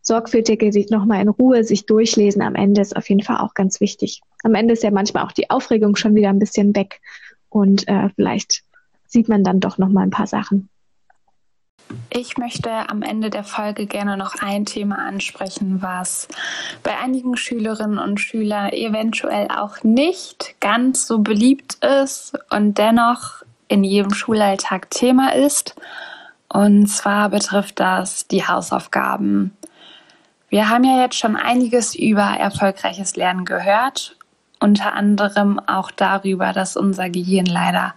sorgfältige, 0.04 0.70
sich 0.72 0.90
nochmal 0.90 1.22
in 1.22 1.28
Ruhe 1.28 1.64
sich 1.64 1.86
durchlesen 1.86 2.42
am 2.42 2.54
Ende 2.54 2.80
ist 2.80 2.96
auf 2.96 3.08
jeden 3.08 3.22
Fall 3.22 3.38
auch 3.38 3.54
ganz 3.54 3.80
wichtig. 3.80 4.20
Am 4.42 4.54
Ende 4.54 4.74
ist 4.74 4.82
ja 4.82 4.90
manchmal 4.90 5.24
auch 5.24 5.32
die 5.32 5.50
Aufregung 5.50 5.96
schon 5.96 6.14
wieder 6.14 6.28
ein 6.28 6.38
bisschen 6.38 6.76
weg 6.76 7.00
und 7.48 7.88
äh, 7.88 8.10
vielleicht 8.14 8.62
sieht 9.06 9.28
man 9.28 9.42
dann 9.42 9.60
doch 9.60 9.78
nochmal 9.78 10.04
ein 10.04 10.10
paar 10.10 10.26
Sachen. 10.26 10.68
Ich 12.10 12.38
möchte 12.38 12.70
am 12.88 13.02
Ende 13.02 13.30
der 13.30 13.44
Folge 13.44 13.86
gerne 13.86 14.16
noch 14.16 14.36
ein 14.40 14.64
Thema 14.64 15.06
ansprechen, 15.06 15.82
was 15.82 16.28
bei 16.82 16.96
einigen 16.96 17.36
Schülerinnen 17.36 17.98
und 17.98 18.20
Schülern 18.20 18.70
eventuell 18.72 19.48
auch 19.48 19.82
nicht 19.82 20.54
ganz 20.60 21.06
so 21.06 21.18
beliebt 21.18 21.78
ist 21.84 22.38
und 22.50 22.78
dennoch 22.78 23.42
in 23.68 23.84
jedem 23.84 24.12
Schulalltag 24.12 24.90
Thema 24.90 25.34
ist. 25.34 25.74
Und 26.48 26.86
zwar 26.86 27.30
betrifft 27.30 27.80
das 27.80 28.28
die 28.28 28.46
Hausaufgaben. 28.46 29.56
Wir 30.54 30.68
haben 30.68 30.84
ja 30.84 31.00
jetzt 31.00 31.18
schon 31.18 31.34
einiges 31.34 31.96
über 31.96 32.22
erfolgreiches 32.22 33.16
Lernen 33.16 33.44
gehört, 33.44 34.16
unter 34.60 34.92
anderem 34.92 35.58
auch 35.58 35.90
darüber, 35.90 36.52
dass 36.52 36.76
unser 36.76 37.10
Gehirn 37.10 37.46
leider 37.46 37.92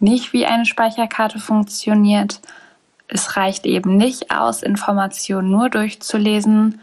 nicht 0.00 0.32
wie 0.32 0.44
eine 0.44 0.66
Speicherkarte 0.66 1.38
funktioniert. 1.38 2.40
Es 3.06 3.36
reicht 3.36 3.64
eben 3.64 3.96
nicht 3.96 4.32
aus, 4.32 4.64
Informationen 4.64 5.52
nur 5.52 5.70
durchzulesen, 5.70 6.80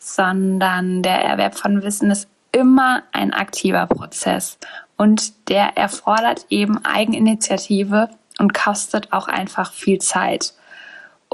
sondern 0.00 1.04
der 1.04 1.22
Erwerb 1.22 1.56
von 1.56 1.84
Wissen 1.84 2.10
ist 2.10 2.26
immer 2.50 3.04
ein 3.12 3.32
aktiver 3.32 3.86
Prozess 3.86 4.58
und 4.96 5.48
der 5.50 5.76
erfordert 5.76 6.46
eben 6.50 6.84
Eigeninitiative 6.84 8.10
und 8.40 8.54
kostet 8.54 9.12
auch 9.12 9.28
einfach 9.28 9.72
viel 9.72 10.00
Zeit 10.00 10.52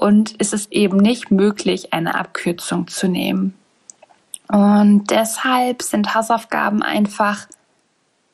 und 0.00 0.32
ist 0.32 0.54
es 0.54 0.66
eben 0.72 0.96
nicht 0.96 1.30
möglich, 1.30 1.92
eine 1.92 2.14
Abkürzung 2.14 2.88
zu 2.88 3.06
nehmen. 3.06 3.54
Und 4.48 5.10
deshalb 5.10 5.82
sind 5.82 6.14
Hausaufgaben 6.14 6.82
einfach 6.82 7.46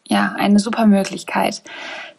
ja 0.07 0.37
eine 0.39 0.61
super 0.61 0.87
Möglichkeit. 0.87 1.65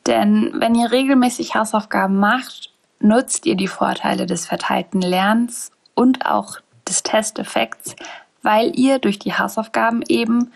Denn 0.06 0.52
wenn 0.56 0.76
ihr 0.76 0.92
regelmäßig 0.92 1.56
Hausaufgaben 1.56 2.20
macht, 2.20 2.74
nutzt 3.00 3.46
ihr 3.46 3.56
die 3.56 3.70
Vorteile 3.70 4.26
des 4.26 4.46
verteilten 4.46 5.00
Lernens 5.00 5.72
und 5.96 6.26
auch 6.26 6.58
des 6.86 7.04
Testeffekts, 7.04 7.96
weil 8.44 8.78
ihr 8.78 9.00
durch 9.00 9.18
die 9.18 9.34
Hausaufgaben 9.34 10.04
eben 10.10 10.52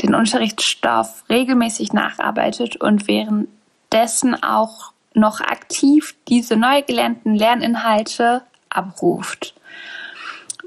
den 0.00 0.14
Unterrichtsstoff 0.14 1.24
regelmäßig 1.28 1.92
nacharbeitet 1.92 2.76
und 2.76 3.06
währenddessen 3.06 4.42
auch 4.42 4.94
noch 5.14 5.40
aktiv 5.40 6.14
diese 6.28 6.56
neu 6.56 6.82
gelernten 6.82 7.34
Lerninhalte 7.34 8.42
abruft. 8.68 9.54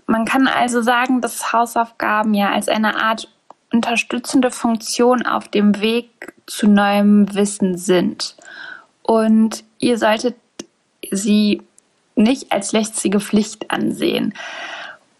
Man 0.06 0.26
kann 0.26 0.48
also 0.48 0.82
sagen, 0.82 1.22
dass 1.22 1.54
Hausaufgaben 1.54 2.34
ja 2.34 2.52
als 2.52 2.68
eine 2.68 3.02
Art 3.02 3.30
unterstützende 3.72 4.52
Funktion 4.52 5.26
auf 5.26 5.48
dem 5.48 5.80
Weg 5.82 6.34
zu 6.46 6.68
neuem 6.68 7.34
Wissen 7.34 7.78
sind. 7.78 8.36
Und 9.02 9.64
ihr 9.80 9.98
solltet 9.98 10.36
sie 11.10 11.62
nicht 12.16 12.52
als 12.52 12.72
lästige 12.72 13.20
Pflicht 13.20 13.72
ansehen. 13.72 14.34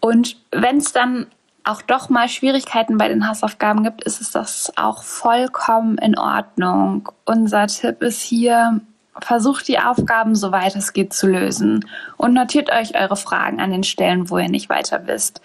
Und 0.00 0.36
wenn 0.52 0.76
es 0.76 0.92
dann 0.92 1.26
auch 1.64 1.82
doch 1.82 2.10
mal 2.10 2.28
Schwierigkeiten 2.28 2.98
bei 2.98 3.08
den 3.08 3.26
Hausaufgaben 3.26 3.82
gibt, 3.82 4.04
ist 4.04 4.20
es 4.20 4.30
das 4.30 4.72
auch 4.76 5.02
vollkommen 5.02 5.98
in 5.98 6.16
Ordnung. 6.18 7.08
Unser 7.24 7.66
Tipp 7.66 8.02
ist 8.02 8.20
hier, 8.20 8.80
Versucht 9.20 9.68
die 9.68 9.78
Aufgaben, 9.78 10.34
soweit 10.34 10.74
es 10.76 10.92
geht, 10.92 11.12
zu 11.12 11.26
lösen 11.26 11.86
und 12.16 12.34
notiert 12.34 12.70
euch 12.70 12.98
eure 12.98 13.16
Fragen 13.16 13.60
an 13.60 13.70
den 13.70 13.84
Stellen, 13.84 14.28
wo 14.28 14.38
ihr 14.38 14.48
nicht 14.48 14.68
weiter 14.68 15.06
wisst. 15.06 15.40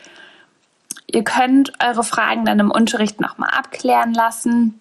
Ihr 1.07 1.23
könnt 1.23 1.73
eure 1.83 2.03
Fragen 2.03 2.45
dann 2.45 2.59
im 2.59 2.71
Unterricht 2.71 3.19
nochmal 3.19 3.49
abklären 3.49 4.13
lassen, 4.13 4.79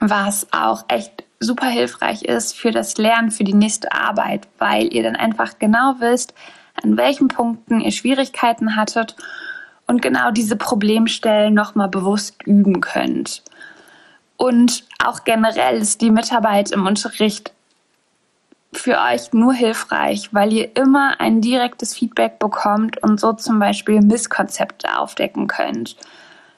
was 0.00 0.46
auch 0.52 0.84
echt 0.88 1.24
super 1.40 1.66
hilfreich 1.66 2.22
ist 2.22 2.56
für 2.56 2.70
das 2.70 2.98
Lernen, 2.98 3.30
für 3.30 3.44
die 3.44 3.54
nächste 3.54 3.92
Arbeit, 3.92 4.48
weil 4.58 4.92
ihr 4.92 5.02
dann 5.02 5.16
einfach 5.16 5.58
genau 5.58 5.96
wisst, 5.98 6.34
an 6.82 6.96
welchen 6.96 7.28
Punkten 7.28 7.80
ihr 7.80 7.92
Schwierigkeiten 7.92 8.76
hattet 8.76 9.16
und 9.86 10.02
genau 10.02 10.30
diese 10.30 10.56
Problemstellen 10.56 11.54
nochmal 11.54 11.88
bewusst 11.88 12.42
üben 12.44 12.80
könnt. 12.80 13.42
Und 14.36 14.84
auch 15.04 15.24
generell 15.24 15.78
ist 15.78 16.00
die 16.00 16.10
Mitarbeit 16.10 16.70
im 16.70 16.86
Unterricht 16.86 17.52
für 18.72 18.98
euch 18.98 19.32
nur 19.32 19.54
hilfreich, 19.54 20.28
weil 20.32 20.52
ihr 20.52 20.76
immer 20.76 21.20
ein 21.20 21.40
direktes 21.40 21.94
Feedback 21.94 22.38
bekommt 22.38 23.02
und 23.02 23.18
so 23.18 23.32
zum 23.32 23.58
Beispiel 23.58 24.00
Misskonzepte 24.00 24.98
aufdecken 24.98 25.46
könnt. 25.46 25.96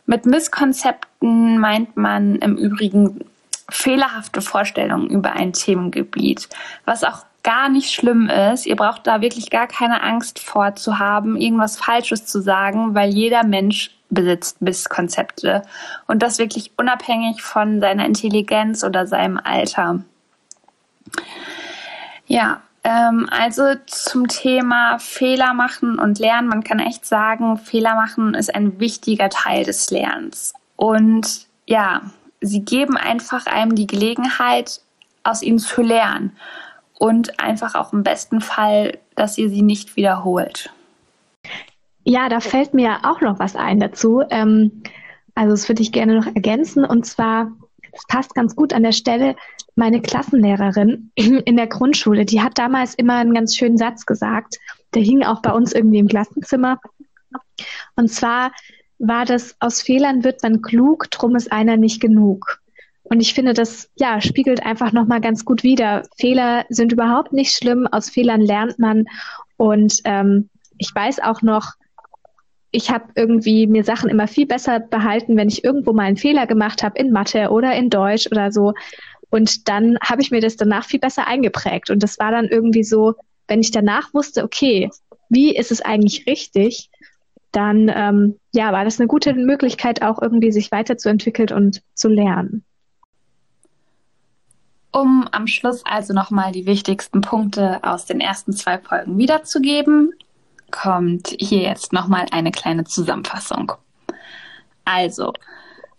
Mit 0.06 0.26
Misskonzepten 0.26 1.58
meint 1.58 1.96
man 1.96 2.36
im 2.36 2.56
Übrigen 2.56 3.24
fehlerhafte 3.68 4.40
Vorstellungen 4.40 5.08
über 5.08 5.32
ein 5.32 5.52
Themengebiet, 5.52 6.48
was 6.84 7.04
auch 7.04 7.24
gar 7.42 7.68
nicht 7.68 7.92
schlimm 7.92 8.28
ist. 8.28 8.66
Ihr 8.66 8.76
braucht 8.76 9.06
da 9.06 9.20
wirklich 9.20 9.50
gar 9.50 9.66
keine 9.66 10.02
Angst 10.02 10.40
vor 10.40 10.74
zu 10.74 10.98
haben, 10.98 11.36
irgendwas 11.36 11.78
Falsches 11.78 12.26
zu 12.26 12.40
sagen, 12.40 12.94
weil 12.94 13.10
jeder 13.10 13.44
Mensch 13.44 13.92
besitzt 14.10 14.60
Misskonzepte 14.60 15.62
und 16.08 16.22
das 16.22 16.38
wirklich 16.38 16.72
unabhängig 16.76 17.42
von 17.42 17.80
seiner 17.80 18.04
Intelligenz 18.04 18.82
oder 18.82 19.06
seinem 19.06 19.38
Alter. 19.42 20.00
Ja, 22.30 22.62
ähm, 22.84 23.28
also 23.28 23.64
zum 23.86 24.28
Thema 24.28 25.00
Fehler 25.00 25.52
machen 25.52 25.98
und 25.98 26.20
lernen. 26.20 26.46
Man 26.46 26.62
kann 26.62 26.78
echt 26.78 27.04
sagen, 27.04 27.56
Fehler 27.56 27.96
machen 27.96 28.34
ist 28.34 28.54
ein 28.54 28.78
wichtiger 28.78 29.30
Teil 29.30 29.64
des 29.64 29.90
Lernens. 29.90 30.54
Und 30.76 31.48
ja, 31.66 32.02
sie 32.40 32.64
geben 32.64 32.96
einfach 32.96 33.46
einem 33.46 33.74
die 33.74 33.88
Gelegenheit, 33.88 34.80
aus 35.24 35.42
ihnen 35.42 35.58
zu 35.58 35.82
lernen. 35.82 36.36
Und 37.00 37.40
einfach 37.40 37.74
auch 37.74 37.92
im 37.92 38.04
besten 38.04 38.40
Fall, 38.40 38.98
dass 39.16 39.36
ihr 39.36 39.50
sie 39.50 39.62
nicht 39.62 39.96
wiederholt. 39.96 40.72
Ja, 42.04 42.28
da 42.28 42.38
fällt 42.38 42.74
mir 42.74 42.98
auch 43.02 43.20
noch 43.20 43.40
was 43.40 43.56
ein 43.56 43.80
dazu. 43.80 44.22
Ähm, 44.30 44.84
also 45.34 45.50
das 45.50 45.68
würde 45.68 45.82
ich 45.82 45.90
gerne 45.90 46.14
noch 46.14 46.26
ergänzen. 46.26 46.84
Und 46.84 47.06
zwar, 47.06 47.50
es 47.92 48.06
passt 48.06 48.34
ganz 48.34 48.56
gut 48.56 48.72
an 48.72 48.82
der 48.82 48.92
Stelle, 48.92 49.36
meine 49.74 50.00
Klassenlehrerin 50.00 51.12
in 51.14 51.56
der 51.56 51.66
Grundschule, 51.66 52.24
die 52.24 52.40
hat 52.40 52.58
damals 52.58 52.94
immer 52.94 53.16
einen 53.16 53.34
ganz 53.34 53.56
schönen 53.56 53.78
Satz 53.78 54.06
gesagt. 54.06 54.58
Der 54.94 55.02
hing 55.02 55.22
auch 55.22 55.42
bei 55.42 55.52
uns 55.52 55.72
irgendwie 55.72 55.98
im 55.98 56.08
Klassenzimmer. 56.08 56.80
Und 57.96 58.08
zwar 58.08 58.52
war 58.98 59.24
das, 59.24 59.56
aus 59.60 59.82
Fehlern 59.82 60.24
wird 60.24 60.42
man 60.42 60.62
klug, 60.62 61.10
drum 61.10 61.36
ist 61.36 61.52
einer 61.52 61.76
nicht 61.76 62.00
genug. 62.00 62.60
Und 63.02 63.20
ich 63.20 63.34
finde, 63.34 63.54
das 63.54 63.90
ja, 63.96 64.20
spiegelt 64.20 64.64
einfach 64.64 64.92
nochmal 64.92 65.20
ganz 65.20 65.44
gut 65.44 65.62
wider. 65.62 66.02
Fehler 66.16 66.64
sind 66.68 66.92
überhaupt 66.92 67.32
nicht 67.32 67.56
schlimm, 67.56 67.88
aus 67.90 68.10
Fehlern 68.10 68.40
lernt 68.40 68.78
man. 68.78 69.06
Und 69.56 70.00
ähm, 70.04 70.48
ich 70.78 70.94
weiß 70.94 71.20
auch 71.20 71.42
noch, 71.42 71.72
ich 72.72 72.90
habe 72.90 73.06
irgendwie 73.14 73.66
mir 73.66 73.84
Sachen 73.84 74.10
immer 74.10 74.28
viel 74.28 74.46
besser 74.46 74.80
behalten, 74.80 75.36
wenn 75.36 75.48
ich 75.48 75.64
irgendwo 75.64 75.92
mal 75.92 76.04
einen 76.04 76.16
Fehler 76.16 76.46
gemacht 76.46 76.82
habe 76.82 76.98
in 76.98 77.10
Mathe 77.10 77.50
oder 77.50 77.74
in 77.74 77.90
Deutsch 77.90 78.28
oder 78.30 78.52
so. 78.52 78.74
Und 79.30 79.68
dann 79.68 79.98
habe 80.02 80.22
ich 80.22 80.30
mir 80.30 80.40
das 80.40 80.56
danach 80.56 80.84
viel 80.84 81.00
besser 81.00 81.26
eingeprägt. 81.26 81.90
Und 81.90 82.02
das 82.02 82.18
war 82.18 82.30
dann 82.30 82.46
irgendwie 82.46 82.84
so, 82.84 83.14
wenn 83.48 83.60
ich 83.60 83.70
danach 83.70 84.14
wusste, 84.14 84.44
okay, 84.44 84.90
wie 85.28 85.54
ist 85.54 85.72
es 85.72 85.80
eigentlich 85.80 86.26
richtig, 86.26 86.90
dann 87.52 87.90
ähm, 87.94 88.38
ja, 88.52 88.72
war 88.72 88.84
das 88.84 89.00
eine 89.00 89.08
gute 89.08 89.34
Möglichkeit, 89.34 90.02
auch 90.02 90.22
irgendwie 90.22 90.52
sich 90.52 90.70
weiterzuentwickeln 90.70 91.52
und 91.52 91.82
zu 91.94 92.08
lernen. 92.08 92.64
Um 94.92 95.28
am 95.30 95.46
Schluss 95.46 95.84
also 95.84 96.12
nochmal 96.12 96.52
die 96.52 96.66
wichtigsten 96.66 97.20
Punkte 97.20 97.82
aus 97.82 98.06
den 98.06 98.20
ersten 98.20 98.52
zwei 98.52 98.78
Folgen 98.78 99.18
wiederzugeben, 99.18 100.12
kommt 100.70 101.34
hier 101.38 101.62
jetzt 101.62 101.92
nochmal 101.92 102.26
eine 102.30 102.52
kleine 102.52 102.84
Zusammenfassung. 102.84 103.72
Also, 104.84 105.32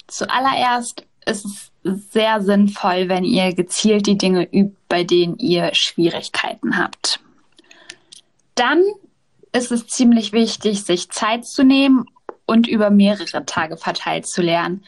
zuallererst 0.07 1.05
ist 1.25 1.45
es 1.45 1.71
sehr 2.11 2.41
sinnvoll, 2.41 3.09
wenn 3.09 3.23
ihr 3.23 3.53
gezielt 3.53 4.07
die 4.07 4.17
Dinge 4.17 4.43
übt, 4.51 4.75
bei 4.87 5.03
denen 5.03 5.37
ihr 5.37 5.73
Schwierigkeiten 5.73 6.77
habt. 6.77 7.19
Dann 8.55 8.83
ist 9.53 9.71
es 9.71 9.87
ziemlich 9.87 10.33
wichtig, 10.33 10.83
sich 10.83 11.09
Zeit 11.09 11.45
zu 11.45 11.63
nehmen 11.63 12.05
und 12.45 12.67
über 12.67 12.89
mehrere 12.89 13.45
Tage 13.45 13.77
verteilt 13.77 14.27
zu 14.27 14.41
lernen, 14.41 14.83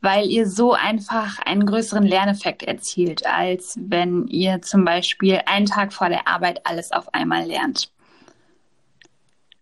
weil 0.00 0.26
ihr 0.26 0.48
so 0.48 0.72
einfach 0.74 1.38
einen 1.40 1.66
größeren 1.66 2.04
Lerneffekt 2.04 2.62
erzielt, 2.62 3.26
als 3.26 3.76
wenn 3.80 4.26
ihr 4.28 4.62
zum 4.62 4.84
Beispiel 4.84 5.40
einen 5.46 5.66
Tag 5.66 5.92
vor 5.92 6.08
der 6.08 6.28
Arbeit 6.28 6.64
alles 6.64 6.92
auf 6.92 7.12
einmal 7.14 7.44
lernt. 7.44 7.90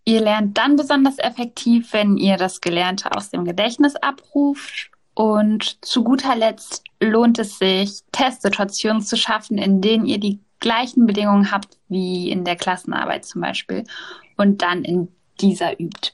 Ihr 0.07 0.21
lernt 0.21 0.57
dann 0.57 0.77
besonders 0.77 1.19
effektiv, 1.19 1.91
wenn 1.91 2.15
ihr 2.15 2.37
das 2.37 2.61
Gelernte 2.61 3.11
aus 3.11 3.29
dem 3.29 3.43
Gedächtnis 3.43 3.97
abruft 3.97 4.89
und 5.13 5.83
zu 5.83 6.01
guter 6.01 6.33
Letzt 6.33 6.85
lohnt 7.01 7.39
es 7.39 7.59
sich, 7.59 7.99
Testsituationen 8.13 9.01
zu 9.01 9.17
schaffen, 9.17 9.57
in 9.57 9.81
denen 9.81 10.05
ihr 10.05 10.17
die 10.17 10.39
gleichen 10.61 11.07
Bedingungen 11.07 11.51
habt 11.51 11.77
wie 11.89 12.31
in 12.31 12.45
der 12.45 12.55
Klassenarbeit 12.55 13.25
zum 13.25 13.41
Beispiel 13.41 13.83
und 14.37 14.61
dann 14.61 14.85
in 14.85 15.09
dieser 15.41 15.77
übt. 15.77 16.13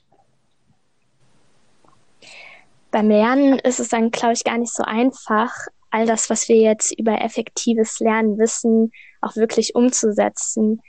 Beim 2.89 3.09
Lernen 3.09 3.59
ist 3.59 3.79
es 3.79 3.89
dann, 3.89 4.09
glaube 4.09 4.33
ich, 4.33 4.43
gar 4.43 4.57
nicht 4.57 4.73
so 4.73 4.81
einfach, 4.81 5.53
all 5.91 6.07
das, 6.07 6.31
was 6.31 6.49
wir 6.49 6.57
jetzt 6.57 6.97
über 6.97 7.21
effektives 7.21 7.99
Lernen 7.99 8.39
wissen, 8.39 8.91
auch 9.21 9.35
wirklich 9.35 9.75
umzusetzen. 9.75 10.81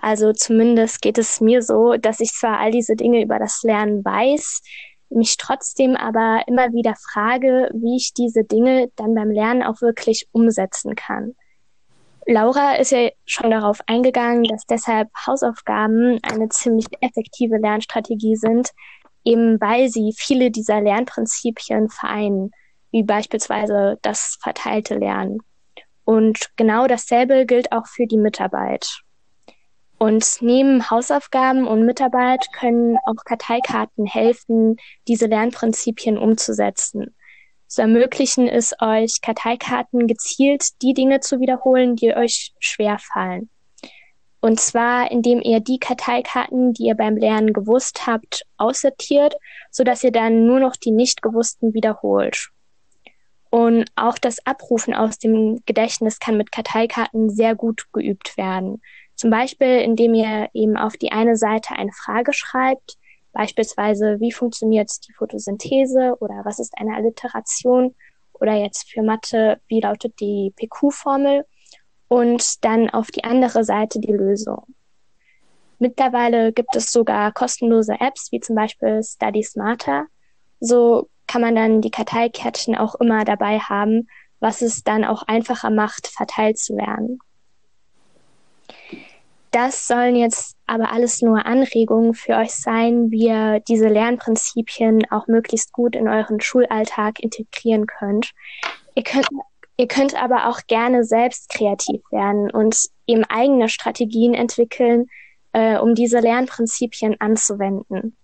Also 0.00 0.32
zumindest 0.32 1.02
geht 1.02 1.18
es 1.18 1.40
mir 1.40 1.62
so, 1.62 1.96
dass 1.96 2.20
ich 2.20 2.32
zwar 2.32 2.58
all 2.58 2.70
diese 2.70 2.96
Dinge 2.96 3.22
über 3.22 3.38
das 3.38 3.62
Lernen 3.62 4.02
weiß, 4.04 4.62
mich 5.10 5.36
trotzdem 5.36 5.96
aber 5.96 6.42
immer 6.46 6.72
wieder 6.72 6.94
frage, 6.94 7.70
wie 7.74 7.96
ich 7.96 8.14
diese 8.14 8.44
Dinge 8.44 8.90
dann 8.96 9.14
beim 9.14 9.30
Lernen 9.30 9.62
auch 9.62 9.82
wirklich 9.82 10.26
umsetzen 10.32 10.94
kann. 10.94 11.34
Laura 12.26 12.76
ist 12.76 12.92
ja 12.92 13.10
schon 13.26 13.50
darauf 13.50 13.80
eingegangen, 13.86 14.44
dass 14.44 14.64
deshalb 14.64 15.08
Hausaufgaben 15.26 16.18
eine 16.22 16.48
ziemlich 16.48 16.86
effektive 17.00 17.58
Lernstrategie 17.58 18.36
sind, 18.36 18.70
eben 19.24 19.60
weil 19.60 19.88
sie 19.88 20.14
viele 20.16 20.50
dieser 20.50 20.80
Lernprinzipien 20.80 21.90
vereinen, 21.90 22.52
wie 22.90 23.02
beispielsweise 23.02 23.98
das 24.02 24.38
verteilte 24.40 24.94
Lernen. 24.94 25.38
Und 26.04 26.50
genau 26.56 26.86
dasselbe 26.86 27.46
gilt 27.46 27.72
auch 27.72 27.86
für 27.86 28.06
die 28.06 28.18
Mitarbeit. 28.18 29.02
Und 30.02 30.38
neben 30.40 30.88
Hausaufgaben 30.90 31.66
und 31.66 31.84
Mitarbeit 31.84 32.46
können 32.54 32.96
auch 33.04 33.22
Karteikarten 33.22 34.06
helfen, 34.06 34.76
diese 35.06 35.26
Lernprinzipien 35.26 36.16
umzusetzen. 36.16 37.14
So 37.66 37.82
ermöglichen 37.82 38.48
es 38.48 38.72
euch, 38.80 39.20
Karteikarten 39.20 40.06
gezielt 40.06 40.80
die 40.80 40.94
Dinge 40.94 41.20
zu 41.20 41.38
wiederholen, 41.38 41.96
die 41.96 42.16
euch 42.16 42.54
schwer 42.60 42.96
fallen. 42.98 43.50
Und 44.40 44.58
zwar, 44.58 45.10
indem 45.10 45.42
ihr 45.42 45.60
die 45.60 45.78
Karteikarten, 45.78 46.72
die 46.72 46.84
ihr 46.84 46.94
beim 46.94 47.18
Lernen 47.18 47.52
gewusst 47.52 48.06
habt, 48.06 48.46
aussortiert, 48.56 49.34
so 49.70 49.84
dass 49.84 50.02
ihr 50.02 50.12
dann 50.12 50.46
nur 50.46 50.60
noch 50.60 50.76
die 50.76 50.92
nicht 50.92 51.20
gewussten 51.20 51.74
wiederholt. 51.74 52.48
Und 53.50 53.84
auch 53.96 54.16
das 54.16 54.46
Abrufen 54.46 54.94
aus 54.94 55.18
dem 55.18 55.60
Gedächtnis 55.66 56.20
kann 56.20 56.38
mit 56.38 56.52
Karteikarten 56.52 57.28
sehr 57.28 57.54
gut 57.54 57.84
geübt 57.92 58.38
werden. 58.38 58.80
Zum 59.20 59.28
Beispiel, 59.28 59.80
indem 59.80 60.14
ihr 60.14 60.48
eben 60.54 60.78
auf 60.78 60.96
die 60.96 61.12
eine 61.12 61.36
Seite 61.36 61.74
eine 61.76 61.92
Frage 61.92 62.32
schreibt, 62.32 62.96
beispielsweise, 63.34 64.18
wie 64.18 64.32
funktioniert 64.32 64.90
die 65.06 65.12
Photosynthese 65.12 66.16
oder 66.20 66.40
was 66.44 66.58
ist 66.58 66.72
eine 66.78 66.96
Alliteration 66.96 67.94
oder 68.32 68.54
jetzt 68.54 68.90
für 68.90 69.02
Mathe, 69.02 69.60
wie 69.68 69.82
lautet 69.82 70.18
die 70.20 70.54
PQ-Formel 70.56 71.44
und 72.08 72.64
dann 72.64 72.88
auf 72.88 73.10
die 73.10 73.22
andere 73.24 73.62
Seite 73.62 74.00
die 74.00 74.10
Lösung. 74.10 74.74
Mittlerweile 75.78 76.54
gibt 76.54 76.74
es 76.74 76.90
sogar 76.90 77.30
kostenlose 77.32 78.00
Apps, 78.00 78.32
wie 78.32 78.40
zum 78.40 78.56
Beispiel 78.56 79.02
Study 79.02 79.42
Smarter. 79.42 80.06
So 80.60 81.10
kann 81.26 81.42
man 81.42 81.54
dann 81.54 81.82
die 81.82 81.90
Karteikärtchen 81.90 82.74
auch 82.74 82.94
immer 82.94 83.26
dabei 83.26 83.58
haben, 83.58 84.08
was 84.38 84.62
es 84.62 84.82
dann 84.82 85.04
auch 85.04 85.24
einfacher 85.24 85.68
macht, 85.68 86.06
verteilt 86.06 86.56
zu 86.56 86.74
lernen. 86.74 87.18
Das 89.50 89.88
sollen 89.88 90.14
jetzt 90.14 90.56
aber 90.66 90.92
alles 90.92 91.22
nur 91.22 91.44
Anregungen 91.44 92.14
für 92.14 92.36
euch 92.36 92.52
sein, 92.52 93.10
wie 93.10 93.26
ihr 93.26 93.60
diese 93.60 93.88
Lernprinzipien 93.88 95.10
auch 95.10 95.26
möglichst 95.26 95.72
gut 95.72 95.96
in 95.96 96.08
euren 96.08 96.40
Schulalltag 96.40 97.18
integrieren 97.18 97.86
könnt. 97.86 98.30
Ihr 98.94 99.02
könnt, 99.02 99.26
ihr 99.76 99.88
könnt 99.88 100.14
aber 100.14 100.48
auch 100.48 100.60
gerne 100.68 101.02
selbst 101.02 101.48
kreativ 101.48 102.00
werden 102.12 102.50
und 102.50 102.76
eben 103.08 103.24
eigene 103.24 103.68
Strategien 103.68 104.34
entwickeln, 104.34 105.06
äh, 105.52 105.78
um 105.78 105.96
diese 105.96 106.20
Lernprinzipien 106.20 107.20
anzuwenden. 107.20 108.16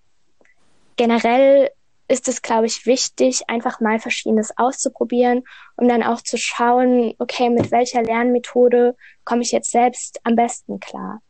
Generell 0.94 1.70
ist 2.08 2.28
es, 2.28 2.42
glaube 2.42 2.66
ich, 2.66 2.86
wichtig, 2.86 3.48
einfach 3.48 3.80
mal 3.80 3.98
Verschiedenes 3.98 4.56
auszuprobieren, 4.56 5.42
um 5.76 5.88
dann 5.88 6.02
auch 6.02 6.20
zu 6.20 6.36
schauen, 6.38 7.14
okay, 7.18 7.50
mit 7.50 7.70
welcher 7.70 8.02
Lernmethode 8.02 8.96
komme 9.24 9.42
ich 9.42 9.52
jetzt 9.52 9.70
selbst 9.70 10.20
am 10.24 10.36
besten 10.36 10.78
klar. 10.78 11.20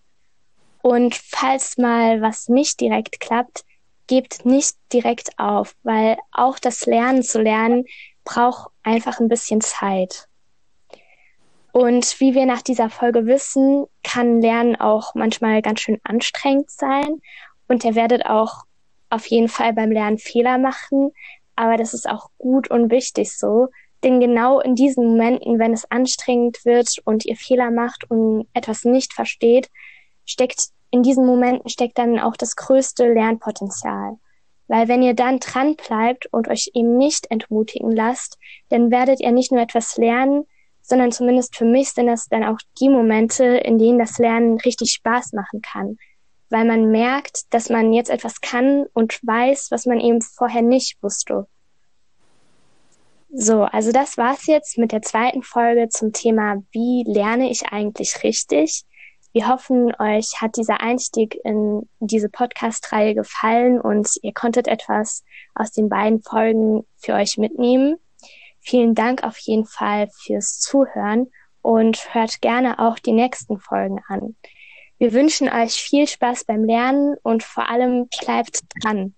Und 0.82 1.14
falls 1.14 1.78
mal 1.78 2.20
was 2.20 2.48
nicht 2.48 2.80
direkt 2.80 3.20
klappt, 3.20 3.64
gebt 4.06 4.44
nicht 4.44 4.76
direkt 4.92 5.38
auf, 5.38 5.74
weil 5.82 6.16
auch 6.30 6.58
das 6.58 6.86
Lernen 6.86 7.22
zu 7.22 7.40
lernen 7.40 7.86
braucht 8.24 8.70
einfach 8.82 9.18
ein 9.18 9.28
bisschen 9.28 9.60
Zeit. 9.60 10.28
Und 11.72 12.20
wie 12.20 12.34
wir 12.34 12.46
nach 12.46 12.62
dieser 12.62 12.88
Folge 12.88 13.26
wissen, 13.26 13.86
kann 14.02 14.40
Lernen 14.40 14.76
auch 14.76 15.14
manchmal 15.14 15.60
ganz 15.60 15.80
schön 15.80 16.00
anstrengend 16.04 16.70
sein. 16.70 17.20
Und 17.68 17.84
ihr 17.84 17.94
werdet 17.94 18.24
auch 18.24 18.65
auf 19.10 19.26
jeden 19.26 19.48
Fall 19.48 19.72
beim 19.72 19.90
Lernen 19.90 20.18
Fehler 20.18 20.58
machen. 20.58 21.12
Aber 21.54 21.76
das 21.76 21.94
ist 21.94 22.08
auch 22.08 22.30
gut 22.38 22.70
und 22.70 22.90
wichtig 22.90 23.36
so. 23.36 23.68
Denn 24.04 24.20
genau 24.20 24.60
in 24.60 24.74
diesen 24.74 25.06
Momenten, 25.06 25.58
wenn 25.58 25.72
es 25.72 25.90
anstrengend 25.90 26.64
wird 26.64 26.98
und 27.04 27.24
ihr 27.24 27.36
Fehler 27.36 27.70
macht 27.70 28.10
und 28.10 28.46
etwas 28.52 28.84
nicht 28.84 29.12
versteht, 29.14 29.68
steckt 30.24 30.70
in 30.90 31.02
diesen 31.02 31.26
Momenten 31.26 31.68
steckt 31.68 31.98
dann 31.98 32.18
auch 32.18 32.36
das 32.36 32.56
größte 32.56 33.12
Lernpotenzial. 33.12 34.16
Weil 34.68 34.88
wenn 34.88 35.02
ihr 35.02 35.14
dann 35.14 35.38
dran 35.38 35.76
bleibt 35.76 36.26
und 36.32 36.48
euch 36.48 36.70
eben 36.74 36.96
nicht 36.96 37.30
entmutigen 37.30 37.90
lasst, 37.90 38.38
dann 38.68 38.90
werdet 38.90 39.20
ihr 39.20 39.30
nicht 39.30 39.52
nur 39.52 39.60
etwas 39.60 39.96
lernen, 39.96 40.44
sondern 40.82 41.12
zumindest 41.12 41.56
für 41.56 41.64
mich 41.64 41.90
sind 41.90 42.06
das 42.06 42.28
dann 42.28 42.44
auch 42.44 42.58
die 42.80 42.88
Momente, 42.88 43.44
in 43.44 43.78
denen 43.78 43.98
das 43.98 44.18
Lernen 44.18 44.58
richtig 44.60 44.92
Spaß 44.92 45.32
machen 45.32 45.60
kann. 45.60 45.96
Weil 46.50 46.64
man 46.64 46.90
merkt, 46.90 47.52
dass 47.52 47.70
man 47.70 47.92
jetzt 47.92 48.10
etwas 48.10 48.40
kann 48.40 48.86
und 48.92 49.18
weiß, 49.22 49.70
was 49.70 49.86
man 49.86 50.00
eben 50.00 50.20
vorher 50.22 50.62
nicht 50.62 51.02
wusste. 51.02 51.46
So, 53.32 53.62
also 53.64 53.92
das 53.92 54.16
war's 54.16 54.46
jetzt 54.46 54.78
mit 54.78 54.92
der 54.92 55.02
zweiten 55.02 55.42
Folge 55.42 55.88
zum 55.88 56.12
Thema, 56.12 56.62
wie 56.70 57.04
lerne 57.06 57.50
ich 57.50 57.66
eigentlich 57.72 58.22
richtig? 58.22 58.84
Wir 59.32 59.48
hoffen, 59.48 59.92
euch 59.98 60.40
hat 60.40 60.56
dieser 60.56 60.80
Einstieg 60.80 61.38
in 61.44 61.86
diese 62.00 62.30
Podcast-Reihe 62.30 63.14
gefallen 63.14 63.78
und 63.78 64.08
ihr 64.22 64.32
konntet 64.32 64.66
etwas 64.68 65.24
aus 65.54 65.72
den 65.72 65.90
beiden 65.90 66.22
Folgen 66.22 66.86
für 66.96 67.12
euch 67.12 67.36
mitnehmen. 67.36 67.96
Vielen 68.60 68.94
Dank 68.94 69.24
auf 69.24 69.36
jeden 69.36 69.66
Fall 69.66 70.08
fürs 70.24 70.58
Zuhören 70.58 71.30
und 71.60 72.14
hört 72.14 72.40
gerne 72.40 72.78
auch 72.78 72.98
die 72.98 73.12
nächsten 73.12 73.58
Folgen 73.60 74.00
an. 74.08 74.36
Wir 74.98 75.12
wünschen 75.12 75.48
euch 75.48 75.74
viel 75.74 76.06
Spaß 76.06 76.44
beim 76.44 76.64
Lernen 76.64 77.16
und 77.22 77.42
vor 77.42 77.68
allem 77.68 78.08
bleibt 78.20 78.60
dran. 78.82 79.14